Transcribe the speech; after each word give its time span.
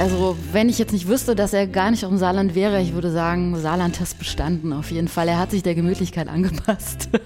Also, 0.00 0.34
wenn 0.52 0.70
ich 0.70 0.78
jetzt 0.78 0.94
nicht 0.94 1.08
wüsste, 1.08 1.34
dass 1.34 1.52
er 1.52 1.66
gar 1.66 1.90
nicht 1.90 2.04
dem 2.04 2.16
Saarland 2.16 2.54
wäre, 2.54 2.80
ich 2.80 2.94
würde 2.94 3.10
sagen, 3.10 3.54
Saarland-Test 3.54 4.18
bestanden 4.18 4.72
auf 4.72 4.90
jeden 4.90 5.08
Fall. 5.08 5.28
Er 5.28 5.38
hat 5.38 5.50
sich 5.50 5.62
der 5.62 5.74
Gemütlichkeit 5.74 6.26
angepasst. 6.26 7.10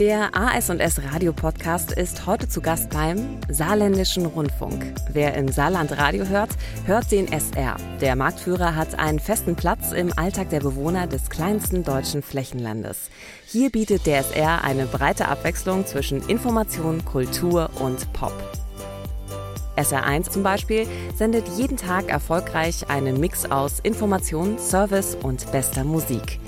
Der 0.00 0.36
AS&S 0.36 1.02
Radio 1.12 1.32
Podcast 1.32 1.92
ist 1.92 2.26
heute 2.26 2.48
zu 2.48 2.60
Gast 2.60 2.90
beim 2.90 3.38
Saarländischen 3.48 4.26
Rundfunk. 4.26 4.92
Wer 5.12 5.34
im 5.34 5.46
Saarland 5.46 5.96
Radio 5.96 6.26
hört, 6.26 6.50
hört 6.84 7.12
den 7.12 7.28
SR. 7.28 7.76
Der 8.00 8.16
Marktführer 8.16 8.74
hat 8.74 8.98
einen 8.98 9.20
festen 9.20 9.54
Platz 9.54 9.92
im 9.92 10.12
Alltag 10.18 10.50
der 10.50 10.58
Bewohner 10.58 11.06
des 11.06 11.30
kleinsten 11.30 11.84
deutschen 11.84 12.24
Flächenlandes. 12.24 13.08
Hier 13.46 13.70
bietet 13.70 14.04
der 14.06 14.18
SR 14.18 14.64
eine 14.64 14.86
breite 14.86 15.28
Abwechslung 15.28 15.86
zwischen 15.86 16.28
Information, 16.28 17.04
Kultur 17.04 17.70
und 17.78 18.12
Pop. 18.12 18.63
SR1 19.76 20.30
zum 20.30 20.42
Beispiel 20.42 20.86
sendet 21.16 21.46
jeden 21.56 21.76
Tag 21.76 22.08
erfolgreich 22.08 22.88
einen 22.88 23.20
Mix 23.20 23.44
aus 23.44 23.80
Information, 23.80 24.58
Service 24.58 25.16
und 25.22 25.50
bester 25.52 25.84
Musik. 25.84 26.38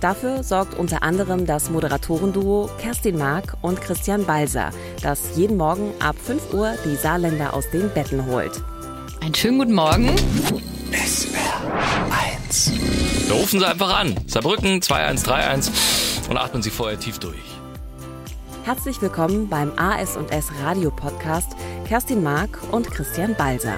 Dafür 0.00 0.42
sorgt 0.42 0.74
unter 0.74 1.02
anderem 1.02 1.46
das 1.46 1.70
Moderatorenduo 1.70 2.68
Kerstin 2.78 3.16
Mark 3.16 3.56
und 3.62 3.80
Christian 3.80 4.24
Balser, 4.24 4.70
das 5.02 5.36
jeden 5.36 5.56
Morgen 5.56 5.92
ab 6.00 6.16
5 6.22 6.52
Uhr 6.52 6.74
die 6.84 6.96
Saarländer 6.96 7.54
aus 7.54 7.70
den 7.70 7.90
Betten 7.90 8.26
holt. 8.26 8.62
Einen 9.22 9.34
schönen 9.34 9.58
guten 9.58 9.72
Morgen. 9.72 10.10
SR1. 10.92 12.72
Da 13.28 13.34
rufen 13.34 13.58
Sie 13.58 13.66
einfach 13.66 13.98
an. 13.98 14.14
Saarbrücken 14.26 14.82
2131 14.82 16.28
und 16.28 16.36
atmen 16.36 16.62
Sie 16.62 16.70
vorher 16.70 17.00
tief 17.00 17.18
durch. 17.18 17.36
Herzlich 18.64 19.02
willkommen 19.02 19.48
beim 19.48 19.72
AS&S 19.76 20.50
Radio 20.62 20.90
Podcast 20.90 21.52
Kerstin 21.84 22.22
Mark 22.22 22.58
und 22.72 22.90
Christian 22.90 23.34
Balser. 23.36 23.76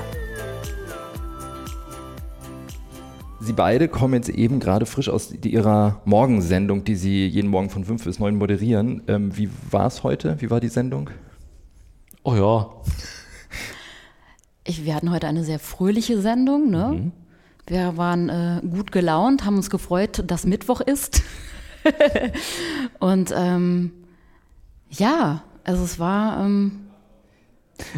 Sie 3.41 3.53
beide 3.53 3.89
kommen 3.89 4.15
jetzt 4.15 4.29
eben 4.29 4.61
gerade 4.61 4.87
frisch 4.87 5.09
aus 5.09 5.33
ihrer 5.33 6.01
Morgensendung, 6.05 6.85
die 6.85 6.95
Sie 6.95 7.27
jeden 7.27 7.51
Morgen 7.51 7.69
von 7.69 7.85
5 7.85 8.05
bis 8.05 8.21
9 8.21 8.37
moderieren. 8.37 9.03
Ähm, 9.09 9.37
wie 9.37 9.51
war 9.73 9.87
es 9.87 10.05
heute? 10.05 10.41
Wie 10.41 10.51
war 10.51 10.61
die 10.61 10.69
Sendung? 10.69 11.11
Oh 12.23 12.35
ja. 12.37 12.71
Ich, 14.63 14.85
wir 14.85 14.95
hatten 14.95 15.11
heute 15.11 15.27
eine 15.27 15.43
sehr 15.43 15.59
fröhliche 15.59 16.21
Sendung. 16.21 16.71
Ne? 16.71 16.87
Mhm. 16.93 17.13
Wir 17.67 17.97
waren 17.97 18.29
äh, 18.29 18.61
gut 18.69 18.93
gelaunt, 18.93 19.45
haben 19.45 19.57
uns 19.57 19.69
gefreut, 19.69 20.23
dass 20.29 20.47
Mittwoch 20.47 20.81
ist. 20.81 21.23
Und 23.01 23.35
ähm, 23.37 23.91
ja, 24.91 25.43
also 25.65 25.83
es 25.83 25.99
war. 25.99 26.45
Ähm, 26.45 26.86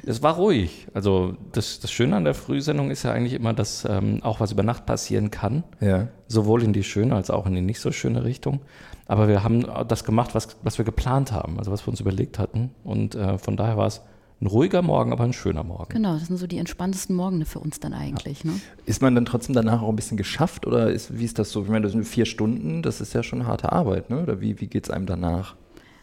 Es 0.07 0.23
war 0.23 0.35
ruhig. 0.35 0.87
Also 0.95 1.37
das, 1.53 1.81
das 1.81 1.91
Schöne 1.91 2.17
an 2.17 2.25
der 2.25 2.35
Frühsendung 2.35 2.91
ist 2.91 3.03
ja 3.03 3.13
eigentlich 3.13 3.35
immer, 3.35 3.55
dass 3.55 3.85
ähm, 3.85 4.21
auch 4.23 4.41
was 4.41 4.53
über 4.53 4.63
Nacht 4.63 4.87
passieren 4.87 5.31
kann. 5.31 5.65
Ja. 5.81 6.09
Sowohl 6.27 6.63
in 6.63 6.73
die 6.73 6.85
schöne 6.85 7.15
als 7.15 7.31
auch 7.31 7.47
in 7.47 7.55
die 7.55 7.61
nicht 7.61 7.81
so 7.81 7.93
schöne 7.93 8.25
Richtung. 8.25 8.61
Aber 9.07 9.29
wir 9.29 9.43
haben 9.43 9.67
das 9.87 10.05
gemacht, 10.05 10.35
was, 10.35 10.57
was 10.63 10.79
wir 10.79 10.85
geplant 10.85 11.33
haben, 11.33 11.59
also 11.59 11.71
was 11.71 11.87
wir 11.87 11.89
uns 11.89 12.01
überlegt 12.01 12.39
hatten. 12.39 12.71
Und 12.85 13.15
äh, 13.15 13.39
von 13.39 13.57
daher 13.57 13.77
war 13.77 13.87
es 13.87 14.03
ein 14.41 14.47
ruhiger 14.47 14.83
Morgen, 14.83 15.13
aber 15.13 15.25
ein 15.25 15.33
schöner 15.33 15.65
Morgen. 15.65 15.93
genau, 15.93 16.15
das 16.15 16.29
sind 16.29 16.37
so 16.37 16.47
die 16.47 16.59
entspanntesten 16.59 17.17
Morgen 17.17 17.45
für 17.45 17.59
uns 17.59 17.81
dann 17.81 17.93
eigentlich. 17.93 18.45
Ne? 18.45 18.53
Ist 18.87 19.03
man 19.03 19.15
dann 19.15 19.25
trotzdem 19.25 19.55
danach 19.55 19.83
auch 19.83 19.89
ein 19.89 19.97
bisschen 19.97 20.17
geschafft 20.17 20.67
oder 20.67 20.91
ist, 20.91 21.19
wie 21.19 21.25
ist 21.25 21.39
das 21.39 21.51
so? 21.51 21.63
Ich 21.63 21.69
meine, 21.69 21.83
das 21.83 21.93
sind 21.93 22.05
vier 22.05 22.25
Stunden, 22.25 22.83
das 22.83 23.01
ist 23.01 23.15
ja 23.15 23.23
schon 23.23 23.47
harte 23.47 23.73
Arbeit, 23.73 24.11
ne? 24.11 24.23
Oder 24.23 24.41
wie, 24.41 24.61
wie 24.61 24.69
geht 24.69 24.85
es 24.85 24.91
einem 24.91 25.07
danach? 25.07 25.57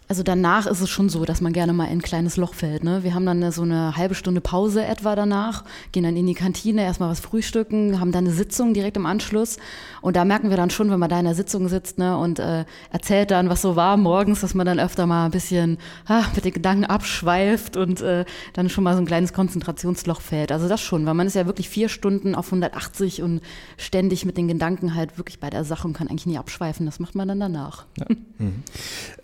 Also 0.08 0.22
danach 0.22 0.68
ist 0.68 0.82
es 0.82 0.90
schon 0.90 1.10
so, 1.10 1.26
dass 1.26 1.42
man 1.42 1.52
gerne 1.52 1.74
mal 1.74 1.86
in 1.86 1.94
ein 1.94 2.02
kleines 2.02 2.38
Loch 2.38 2.54
fällt. 2.54 2.84
Ne? 2.84 3.04
Wir 3.04 3.16
haben 3.16 3.26
dann 3.26 3.52
so 3.52 3.64
eine 3.64 3.98
halbe 3.98 4.14
Stunde 4.14 4.40
Pause 4.40 4.86
etwa 4.86 5.16
danach, 5.16 5.64
gehen 5.92 6.04
dann 6.04 6.16
in 6.16 6.28
die 6.28 6.36
Kantine, 6.36 6.84
erstmal 6.84 7.10
was 7.10 7.20
frühstücken, 7.20 8.00
haben 8.00 8.12
dann 8.12 8.26
eine 8.26 8.34
Sitzung 8.34 8.76
direkt 8.76 8.98
im 8.98 9.08
Anschluss. 9.08 9.58
Und 10.02 10.16
da 10.16 10.24
merken 10.24 10.52
wir 10.52 10.58
dann 10.58 10.70
schon, 10.70 10.92
wenn 10.92 11.00
man 11.00 11.10
da 11.10 11.18
in 11.18 11.26
der 11.26 11.34
Sitzung 11.34 11.68
sitzt 11.70 11.98
ne, 11.98 12.18
und 12.18 12.38
äh, 12.38 12.66
erzählt 12.92 13.32
dann, 13.32 13.50
was 13.50 13.64
so 13.64 13.76
war 13.76 13.98
morgens, 13.98 14.42
dass 14.42 14.54
man 14.54 14.68
dann 14.68 14.80
öfter 14.80 15.08
mal 15.08 15.26
ein 15.26 15.32
bisschen 15.32 15.80
ah, 16.08 16.26
mit 16.36 16.46
den 16.46 16.54
Gedanken 16.54 16.86
abschweift 16.86 17.76
und 17.76 18.02
äh, 18.02 18.26
dann 18.54 18.70
schon 18.70 18.84
mal 18.84 18.94
so 18.94 19.00
ein 19.00 19.08
kleines 19.08 19.34
Konzentrationsloch 19.34 20.22
fällt. 20.22 20.52
Also 20.52 20.70
das 20.70 20.82
schon, 20.82 21.08
weil 21.08 21.16
man 21.16 21.26
ist 21.26 21.36
ja 21.36 21.48
wirklich 21.48 21.68
vier 21.68 21.90
Stunden 21.90 22.36
auf 22.36 22.48
180 22.48 23.24
und 23.24 23.42
ständig 23.78 24.24
mit 24.26 24.38
den 24.38 24.48
Gedanken 24.48 24.94
halt 24.94 25.18
wirklich 25.18 25.40
bei 25.40 25.50
der 25.50 25.64
Sache 25.64 25.88
und 25.88 25.94
kann 25.94 26.08
eigentlich 26.10 26.28
nie 26.28 26.38
abschweifen. 26.38 26.86
Das 26.86 27.00
macht 27.00 27.16
man 27.16 27.28
dann 27.28 27.40
danach. 27.40 27.86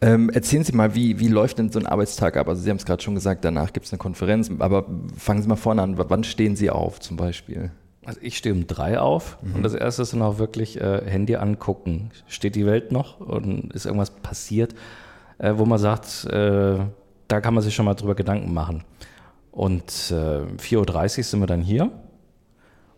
Ähm, 0.04 0.30
erzählen 0.32 0.64
Sie 0.64 0.74
mal, 0.74 0.96
wie, 0.96 1.20
wie 1.20 1.28
läuft 1.28 1.60
denn 1.60 1.72
so 1.72 1.78
ein 1.80 1.86
Arbeitstag 1.86 2.36
ab? 2.36 2.48
Also 2.50 2.62
Sie 2.64 2.70
haben 2.72 2.78
es 2.78 2.86
gerade 2.86 3.04
schon 3.04 3.14
gesagt, 3.14 3.46
danach 3.46 3.72
gibt 3.72 3.86
es 3.86 3.92
eine 3.94 4.00
Konferenz, 4.00 4.50
aber 4.58 4.86
fangen 5.16 5.42
Sie 5.44 5.48
mal 5.48 5.56
vorne 5.58 5.82
an. 5.84 5.98
W- 6.00 6.06
Wann 6.08 6.24
stehen 6.24 6.56
Sie 6.56 6.72
auf 6.72 7.00
zum 7.00 7.18
Beispiel? 7.18 7.72
Also 8.04 8.20
ich 8.24 8.36
stehe 8.38 8.56
um 8.56 8.66
drei 8.66 9.00
auf 9.00 9.38
und 9.54 9.62
das 9.62 9.76
erste 9.76 10.02
ist 10.02 10.14
dann 10.14 10.24
auch 10.24 10.40
wirklich 10.40 10.82
äh, 10.82 11.04
Handy 11.06 11.36
angucken. 11.36 12.10
Steht 12.28 12.56
die 12.56 12.66
Welt 12.66 12.92
noch 12.92 13.20
und 13.20 13.72
ist 13.74 13.86
irgendwas 13.86 14.10
passiert, 14.10 14.74
äh, 15.38 15.54
wo 15.58 15.66
man 15.66 15.78
sagt, 15.78 16.26
äh, 16.26 16.80
da 17.28 17.42
kann 17.42 17.54
man 17.54 17.62
sich 17.62 17.76
schon 17.76 17.86
mal 17.86 17.94
drüber 17.94 18.16
Gedanken 18.16 18.56
machen. 18.56 18.84
Und 19.52 19.84
äh, 20.10 20.14
4.30 20.58 21.18
Uhr 21.20 21.24
sind 21.26 21.40
wir 21.42 21.46
dann 21.48 21.62
hier 21.62 21.92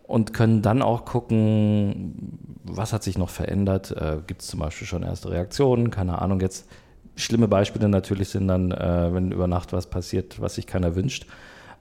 und 0.03 0.33
können 0.33 0.61
dann 0.61 0.81
auch 0.81 1.03
gucken, 1.03 2.39
was 2.63 2.93
hat 2.93 3.03
sich 3.03 3.17
noch 3.17 3.29
verändert. 3.29 3.91
Äh, 3.91 4.19
Gibt 4.25 4.41
es 4.41 4.47
zum 4.47 4.61
Beispiel 4.61 4.87
schon 4.87 5.03
erste 5.03 5.31
Reaktionen? 5.31 5.91
Keine 5.91 6.21
Ahnung. 6.21 6.39
Jetzt 6.39 6.65
schlimme 7.15 7.47
Beispiele 7.47 7.89
natürlich 7.89 8.29
sind 8.29 8.47
dann, 8.47 8.71
äh, 8.71 9.13
wenn 9.13 9.31
über 9.31 9.47
Nacht 9.47 9.73
was 9.73 9.87
passiert, 9.87 10.41
was 10.41 10.55
sich 10.55 10.67
keiner 10.67 10.95
wünscht. 10.95 11.25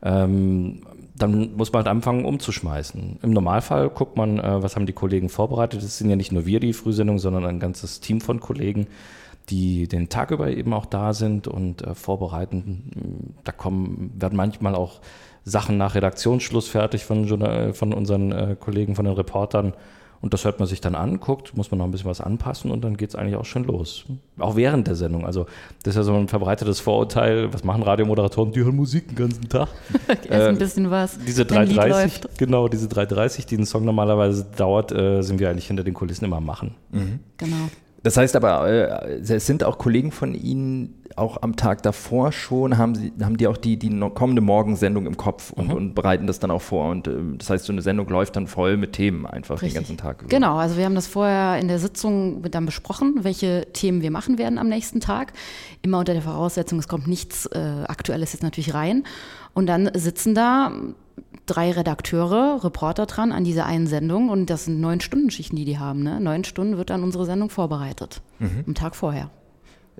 Ähm, 0.03 0.83
dann 1.15 1.55
muss 1.57 1.73
man 1.73 1.85
halt 1.85 1.89
anfangen 1.89 2.25
umzuschmeißen. 2.25 3.21
Im 3.23 3.31
Normalfall 3.31 3.91
guckt 3.91 4.17
man, 4.17 4.39
äh, 4.39 4.63
was 4.63 4.77
haben 4.77 4.87
die 4.87 4.93
Kollegen 4.93 5.29
vorbereitet. 5.29 5.83
Es 5.83 5.99
sind 5.99 6.11
ja 6.11 6.17
nicht 6.17 6.33
nur 6.33 6.47
wir 6.47 6.61
die 6.61 6.73
Frühsendung, 6.73 7.19
sondern 7.19 7.45
ein 7.47 7.61
ganzes 7.61 8.01
Team 8.01 8.21
von 8.21 8.41
Kollegen, 8.41 8.87
die 9.49 9.89
den 9.89 10.09
Tag 10.09 10.31
über 10.31 10.51
eben 10.51 10.73
auch 10.73 10.87
da 10.87 11.13
sind 11.13 11.49
und 11.49 11.83
äh, 11.83 11.95
vorbereiten. 11.95 13.35
Da 13.45 13.53
kommen, 13.53 14.13
werden 14.17 14.37
manchmal 14.37 14.75
auch 14.75 15.01
Sachen 15.45 15.77
nach 15.77 15.95
Redaktionsschluss 15.95 16.69
fertig 16.69 17.05
von, 17.05 17.75
von 17.75 17.93
unseren 17.93 18.33
äh, 18.33 18.57
Kollegen, 18.59 18.95
von 18.95 19.05
den 19.05 19.15
Reportern. 19.15 19.75
Und 20.23 20.33
das 20.33 20.45
hört 20.45 20.61
man 20.61 20.69
sich 20.69 20.81
dann 20.81 20.95
an, 20.95 21.19
guckt, 21.21 21.57
muss 21.57 21.71
man 21.73 21.79
noch 21.79 21.85
ein 21.85 21.91
bisschen 21.91 22.09
was 22.09 22.21
anpassen 22.21 22.71
und 22.71 22.83
dann 22.85 22.97
geht 22.97 23.11
es 23.11 23.17
eigentlich 23.17 23.35
auch 23.37 23.45
schon 23.45 23.65
los. 23.65 24.05
Auch 24.39 24.55
während 24.57 24.87
der 24.87 24.95
Sendung. 24.95 25.27
Also 25.27 25.47
das 25.83 25.95
ist 25.95 25.97
ja 25.97 26.03
so 26.05 26.15
ein 26.15 26.29
verbreitetes 26.29 26.79
Vorurteil. 26.81 27.53
Was 27.53 27.65
machen 27.65 27.83
Radiomoderatoren? 27.83 28.53
Die 28.53 28.61
hören 28.63 28.77
Musik 28.77 29.09
den 29.09 29.17
ganzen 29.17 29.49
Tag. 29.49 29.69
Erst 30.09 30.31
Äh, 30.31 30.49
ein 30.49 30.59
bisschen 30.59 30.91
was. 30.91 31.19
Diese 31.27 31.49
wenn 31.51 31.59
ein 31.59 31.69
Lied 31.69 31.79
3,30, 31.79 31.89
läuft. 31.89 32.39
genau, 32.39 32.69
diese 32.69 32.87
3,30, 32.87 33.47
die 33.47 33.57
ein 33.59 33.67
Song 33.67 33.85
normalerweise 33.85 34.47
dauert, 34.57 34.93
äh, 34.93 35.23
sind 35.23 35.41
wir 35.41 35.51
eigentlich 35.51 35.67
hinter 35.67 35.83
den 35.83 35.95
Kulissen 35.95 36.25
immer 36.25 36.41
machen. 36.41 36.77
Genau. 37.37 37.57
Das 38.03 38.17
heißt 38.17 38.35
aber, 38.37 38.69
äh, 38.69 39.21
es 39.21 39.47
sind 39.47 39.65
auch 39.65 39.79
Kollegen 39.79 40.11
von 40.11 40.35
Ihnen 40.35 41.03
auch 41.17 41.43
am 41.43 41.57
Tag 41.57 41.83
davor 41.83 42.33
schon, 42.33 42.79
haben, 42.79 42.95
Sie, 42.95 43.13
haben 43.23 43.37
die 43.37 43.47
auch 43.47 43.57
die, 43.57 43.77
die 43.77 43.91
kommende 44.15 44.41
Morgensendung 44.41 45.07
im 45.07 45.17
Kopf 45.17 45.53
und, 45.53 45.73
und 45.73 45.95
bereiten 45.95 46.27
das 46.27 46.39
dann 46.39 46.51
auch 46.51 46.63
vor. 46.63 46.91
Und 46.91 47.07
ähm, 47.07 47.37
das 47.39 47.51
heißt, 47.51 47.65
so 47.67 47.73
eine 47.73 47.83
Sendung 47.83 48.09
läuft 48.09 48.37
dann 48.37 48.47
voll 48.47 48.77
mit 48.77 48.95
Themen 48.95 49.27
einfach 49.27 49.61
den 49.61 49.75
ganzen 49.75 49.97
Tag 49.97 50.23
über. 50.23 50.29
Genau, 50.29 50.57
also 50.57 50.77
wir 50.77 50.85
haben 50.85 50.95
das 50.95 51.07
vorher 51.07 51.59
in 51.59 51.69
der 51.69 51.79
Sitzung 51.79 52.43
dann 52.51 52.67
besprochen, 52.67 53.21
welche 53.23 53.67
Themen 53.73 54.03
wir 54.03 54.11
machen 54.11 54.39
werden 54.39 54.59
am 54.59 54.69
nächsten 54.69 55.01
Tag. 55.01 55.33
Immer 55.83 55.99
unter 55.99 56.13
der 56.13 56.23
Voraussetzung, 56.23 56.79
es 56.79 56.89
kommt 56.89 57.07
nichts 57.07 57.47
äh, 57.47 57.59
Aktuelles 57.87 58.33
jetzt 58.33 58.43
natürlich 58.43 58.75
rein. 58.75 59.05
Und 59.55 59.67
dann 59.67 59.91
sitzen 59.95 60.35
da 60.35 60.73
drei 61.47 61.73
Redakteure, 61.73 62.63
Reporter 62.65 63.07
dran 63.07 63.33
an 63.33 63.45
dieser 63.45 63.67
einen 63.67 63.87
Sendung 63.87 64.29
und 64.29 64.51
das 64.51 64.65
sind 64.65 64.81
neun 64.81 65.01
Stunden 65.01 65.31
Schichten, 65.31 65.57
die 65.57 65.65
die 65.65 65.79
haben. 65.79 66.03
Ne? 66.03 66.21
Neun 66.21 66.45
Stunden 66.45 66.77
wird 66.77 66.91
dann 66.91 67.03
unsere 67.03 67.27
Sendung 67.27 67.51
vorbereitet, 67.51 68.23
am 68.67 68.75
Tag 68.75 68.97
vorher. 68.97 69.31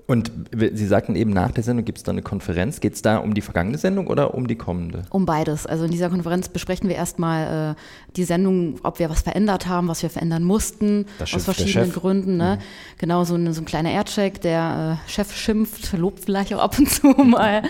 Und 0.05 0.31
Sie 0.51 0.85
sagten 0.85 1.15
eben, 1.15 1.31
nach 1.31 1.51
der 1.51 1.63
Sendung 1.63 1.85
gibt 1.85 1.97
es 1.97 2.03
dann 2.03 2.15
eine 2.15 2.23
Konferenz. 2.23 2.81
Geht 2.81 2.95
es 2.95 3.01
da 3.01 3.17
um 3.17 3.33
die 3.33 3.41
vergangene 3.41 3.77
Sendung 3.77 4.07
oder 4.07 4.33
um 4.33 4.47
die 4.47 4.55
kommende? 4.55 5.03
Um 5.09 5.25
beides. 5.25 5.65
Also 5.65 5.85
in 5.85 5.91
dieser 5.91 6.09
Konferenz 6.09 6.49
besprechen 6.49 6.89
wir 6.89 6.95
erstmal 6.95 7.71
äh, 7.71 7.75
die 8.15 8.25
Sendung, 8.25 8.75
ob 8.83 8.99
wir 8.99 9.09
was 9.09 9.21
verändert 9.21 9.67
haben, 9.67 9.87
was 9.87 10.03
wir 10.03 10.09
verändern 10.09 10.43
mussten, 10.43 11.05
Da 11.19 11.23
aus 11.23 11.45
verschiedenen. 11.45 11.91
Gründen. 11.93 12.37
Ne? 12.37 12.59
Genau, 12.97 13.23
so 13.23 13.35
ein, 13.35 13.53
so 13.53 13.61
ein 13.61 13.65
kleiner 13.65 13.91
Aircheck, 13.91 14.41
der 14.41 14.99
äh, 15.07 15.09
Chef 15.09 15.33
schimpft, 15.35 15.93
lobt 15.93 16.19
vielleicht 16.25 16.53
auch 16.53 16.59
ab 16.59 16.77
und 16.77 16.89
zu 16.89 17.07
mal. 17.23 17.63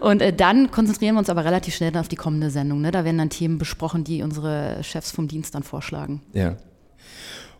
und 0.00 0.22
äh, 0.22 0.32
dann 0.32 0.70
konzentrieren 0.70 1.16
wir 1.16 1.18
uns 1.18 1.28
aber 1.30 1.44
relativ 1.44 1.74
schnell 1.74 1.92
dann 1.92 2.00
auf 2.00 2.08
die 2.08 2.16
kommende 2.16 2.50
Sendung. 2.50 2.80
Ne? 2.80 2.92
Da 2.92 3.04
werden 3.04 3.18
dann 3.18 3.30
Themen 3.30 3.58
besprochen, 3.58 4.04
die 4.04 4.22
unsere 4.22 4.82
Chefs 4.82 5.10
vom 5.10 5.28
Dienst 5.28 5.54
dann 5.54 5.64
vorschlagen. 5.64 6.22
Ja. 6.32 6.56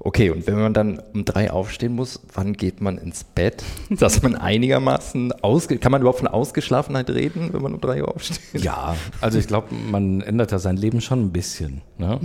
Okay, 0.02 0.30
und 0.30 0.46
wenn 0.46 0.58
man 0.58 0.72
dann 0.72 0.98
um 1.12 1.26
drei 1.26 1.50
aufstehen 1.50 1.94
muss, 1.94 2.20
wann 2.32 2.54
geht 2.54 2.80
man 2.80 2.96
ins 2.96 3.22
Bett? 3.22 3.62
Dass 3.90 4.22
man 4.22 4.34
einigermaßen 4.34 5.32
ausge 5.42 5.76
kann 5.76 5.92
man 5.92 6.00
überhaupt 6.00 6.20
von 6.20 6.28
Ausgeschlafenheit 6.28 7.10
reden, 7.10 7.50
wenn 7.52 7.60
man 7.60 7.74
um 7.74 7.80
drei 7.80 8.02
Uhr 8.02 8.08
aufsteht? 8.08 8.62
Ja, 8.62 8.96
also 9.20 9.38
ich 9.38 9.46
glaube, 9.46 9.74
man 9.74 10.22
ändert 10.22 10.52
ja 10.52 10.58
sein 10.58 10.78
Leben 10.78 11.02
schon 11.02 11.26
ein 11.26 11.32
bisschen. 11.32 11.82
Ne? 11.98 12.18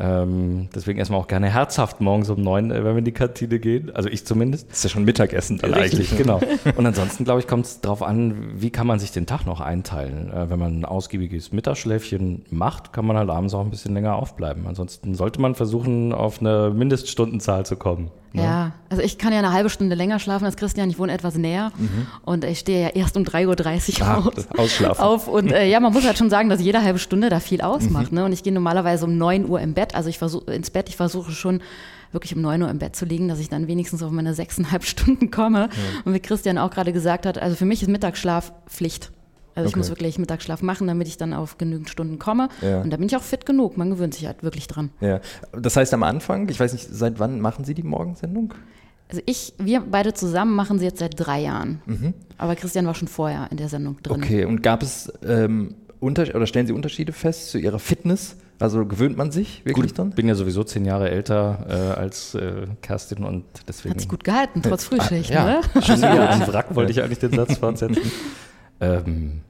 Ähm, 0.00 0.68
deswegen 0.74 0.98
erstmal 0.98 1.20
auch 1.20 1.28
gerne 1.28 1.50
herzhaft 1.50 2.00
morgens 2.00 2.30
um 2.30 2.40
neun, 2.40 2.70
äh, 2.70 2.76
wenn 2.76 2.94
wir 2.94 2.98
in 2.98 3.04
die 3.04 3.12
Kantine 3.12 3.58
gehen. 3.58 3.94
Also 3.94 4.08
ich 4.08 4.24
zumindest. 4.24 4.70
Das 4.70 4.78
ist 4.78 4.84
ja 4.84 4.90
schon 4.90 5.04
Mittagessen 5.04 5.58
dann 5.58 5.74
Richtig, 5.74 6.12
eigentlich. 6.12 6.16
genau. 6.16 6.40
Und 6.76 6.86
ansonsten, 6.86 7.24
glaube 7.24 7.40
ich, 7.40 7.46
kommt 7.46 7.66
es 7.66 7.80
darauf 7.80 8.02
an, 8.02 8.52
wie 8.54 8.70
kann 8.70 8.86
man 8.86 8.98
sich 8.98 9.12
den 9.12 9.26
Tag 9.26 9.44
noch 9.44 9.60
einteilen. 9.60 10.32
Äh, 10.32 10.48
wenn 10.48 10.58
man 10.58 10.80
ein 10.80 10.84
ausgiebiges 10.86 11.52
Mittagsschläfchen 11.52 12.46
macht, 12.50 12.92
kann 12.94 13.04
man 13.04 13.18
halt 13.18 13.28
abends 13.28 13.52
auch 13.52 13.60
ein 13.60 13.70
bisschen 13.70 13.92
länger 13.92 14.16
aufbleiben. 14.16 14.66
Ansonsten 14.66 15.14
sollte 15.14 15.40
man 15.40 15.54
versuchen, 15.54 16.14
auf 16.14 16.40
eine 16.40 16.72
Mindeststundenzahl 16.74 17.66
zu 17.66 17.76
kommen. 17.76 18.10
Ne? 18.32 18.42
Ja, 18.42 18.72
also 18.88 19.02
ich 19.02 19.18
kann 19.18 19.32
ja 19.32 19.40
eine 19.40 19.52
halbe 19.52 19.70
Stunde 19.70 19.96
länger 19.96 20.20
schlafen 20.20 20.44
als 20.44 20.56
Christian. 20.56 20.88
Ich 20.88 20.98
wohne 20.98 21.12
etwas 21.12 21.34
näher 21.34 21.72
mhm. 21.76 22.06
und 22.22 22.44
ich 22.44 22.60
stehe 22.60 22.82
ja 22.82 22.88
erst 22.88 23.16
um 23.16 23.24
3.30 23.24 24.00
Uhr 24.00 24.06
ah, 24.06 24.30
ausschlafen. 24.56 25.02
auf. 25.02 25.26
Und 25.26 25.50
äh, 25.50 25.66
ja, 25.66 25.80
man 25.80 25.92
muss 25.92 26.06
halt 26.06 26.16
schon 26.16 26.30
sagen, 26.30 26.48
dass 26.48 26.60
jede 26.60 26.82
halbe 26.82 27.00
Stunde 27.00 27.28
da 27.28 27.40
viel 27.40 27.60
ausmacht. 27.60 28.12
Mhm. 28.12 28.18
Ne? 28.18 28.24
Und 28.26 28.32
ich 28.32 28.42
gehe 28.44 28.52
normalerweise 28.52 29.04
um 29.04 29.18
9 29.18 29.48
Uhr 29.48 29.60
im 29.60 29.74
Bett. 29.74 29.94
Also 29.94 30.08
ich 30.08 30.18
versuche 30.18 30.52
ins 30.52 30.70
Bett, 30.70 30.88
ich 30.88 30.96
versuche 30.96 31.32
schon 31.32 31.60
wirklich 32.12 32.34
um 32.34 32.42
9 32.42 32.62
Uhr 32.62 32.70
im 32.70 32.78
Bett 32.78 32.94
zu 32.94 33.04
liegen, 33.04 33.26
dass 33.26 33.40
ich 33.40 33.48
dann 33.48 33.66
wenigstens 33.66 34.02
auf 34.02 34.12
meine 34.12 34.34
sechseinhalb 34.34 34.84
Stunden 34.84 35.30
komme. 35.30 35.62
Ja. 35.62 36.02
Und 36.04 36.14
wie 36.14 36.20
Christian 36.20 36.58
auch 36.58 36.70
gerade 36.70 36.92
gesagt 36.92 37.26
hat, 37.26 37.38
also 37.38 37.56
für 37.56 37.64
mich 37.64 37.82
ist 37.82 37.88
Mittagsschlaf 37.88 38.52
Pflicht. 38.66 39.10
Also 39.54 39.66
okay. 39.66 39.68
ich 39.68 39.76
muss 39.76 39.88
wirklich 39.88 40.18
Mittagsschlaf 40.18 40.62
machen, 40.62 40.86
damit 40.86 41.08
ich 41.08 41.16
dann 41.16 41.32
auf 41.32 41.58
genügend 41.58 41.90
Stunden 41.90 42.18
komme. 42.18 42.48
Ja. 42.62 42.82
Und 42.82 42.90
da 42.90 42.96
bin 42.96 43.06
ich 43.06 43.16
auch 43.16 43.22
fit 43.22 43.46
genug. 43.46 43.76
Man 43.76 43.90
gewöhnt 43.90 44.14
sich 44.14 44.26
halt 44.26 44.42
wirklich 44.42 44.66
dran. 44.66 44.90
Ja. 45.00 45.20
Das 45.52 45.76
heißt 45.76 45.92
am 45.94 46.02
Anfang, 46.02 46.48
ich 46.48 46.60
weiß 46.60 46.72
nicht, 46.72 46.88
seit 46.90 47.18
wann 47.18 47.40
machen 47.40 47.64
Sie 47.64 47.74
die 47.74 47.82
Morgensendung? 47.82 48.54
Also 49.10 49.22
ich, 49.26 49.54
wir 49.58 49.80
beide 49.80 50.14
zusammen 50.14 50.54
machen 50.54 50.78
sie 50.78 50.84
jetzt 50.84 51.00
seit 51.00 51.18
drei 51.18 51.40
Jahren. 51.40 51.82
Mhm. 51.86 52.14
Aber 52.38 52.54
Christian 52.54 52.86
war 52.86 52.94
schon 52.94 53.08
vorher 53.08 53.48
in 53.50 53.56
der 53.56 53.68
Sendung 53.68 54.00
drin. 54.02 54.22
Okay, 54.22 54.44
und 54.44 54.62
gab 54.62 54.84
es 54.84 55.12
ähm, 55.26 55.74
unter 55.98 56.32
oder 56.34 56.46
stellen 56.46 56.68
Sie 56.68 56.72
Unterschiede 56.72 57.12
fest 57.12 57.50
zu 57.50 57.58
Ihrer 57.58 57.80
Fitness? 57.80 58.36
Also 58.60 58.84
gewöhnt 58.84 59.16
man 59.16 59.32
sich 59.32 59.64
wirklich 59.64 59.92
gut, 59.92 59.98
dann? 59.98 60.08
Ich 60.10 60.14
bin 60.14 60.28
ja 60.28 60.34
sowieso 60.34 60.62
zehn 60.62 60.84
Jahre 60.84 61.10
älter 61.10 61.66
äh, 61.68 61.98
als 61.98 62.34
äh, 62.34 62.66
Kerstin 62.82 63.24
und 63.24 63.44
deswegen. 63.66 63.94
Hat 63.94 64.00
sich 64.00 64.08
gut 64.08 64.22
gehalten, 64.22 64.62
trotz 64.62 64.84
Frühschicht, 64.84 65.30
ah, 65.34 65.34
ja. 65.34 65.60
ne? 65.74 65.82
Schon 65.82 65.96
wieder 65.96 66.28
ein 66.30 66.46
Wrack, 66.46 66.74
wollte 66.76 66.92
ich 66.92 67.02
eigentlich 67.02 67.18
den 67.18 67.32
Satz 67.32 67.58
fortsetzen. 67.58 68.02
ähm, 68.80 69.40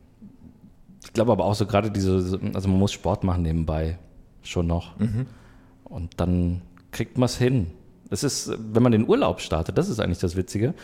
ich 1.03 1.13
glaube 1.13 1.33
aber 1.33 1.45
auch 1.45 1.55
so 1.55 1.67
gerade 1.67 1.91
diese, 1.91 2.41
also 2.55 2.69
man 2.69 2.79
muss 2.79 2.93
Sport 2.93 3.25
machen 3.25 3.43
nebenbei 3.43 3.99
schon 4.43 4.67
noch. 4.67 4.99
Mhm. 4.99 5.27
Und 5.85 6.21
dann 6.21 6.63
kriegt 6.93 7.19
man 7.19 7.27
es 7.27 7.37
hin. 7.37 7.69
Das 8.11 8.25
ist, 8.25 8.53
wenn 8.59 8.83
man 8.83 8.93
den 8.93 9.09
Urlaub 9.09 9.41
startet, 9.41 9.79
das 9.79 9.89
ist 9.89 10.01
eigentlich 10.01 10.19
das 10.19 10.37
Witzige. 10.37 10.75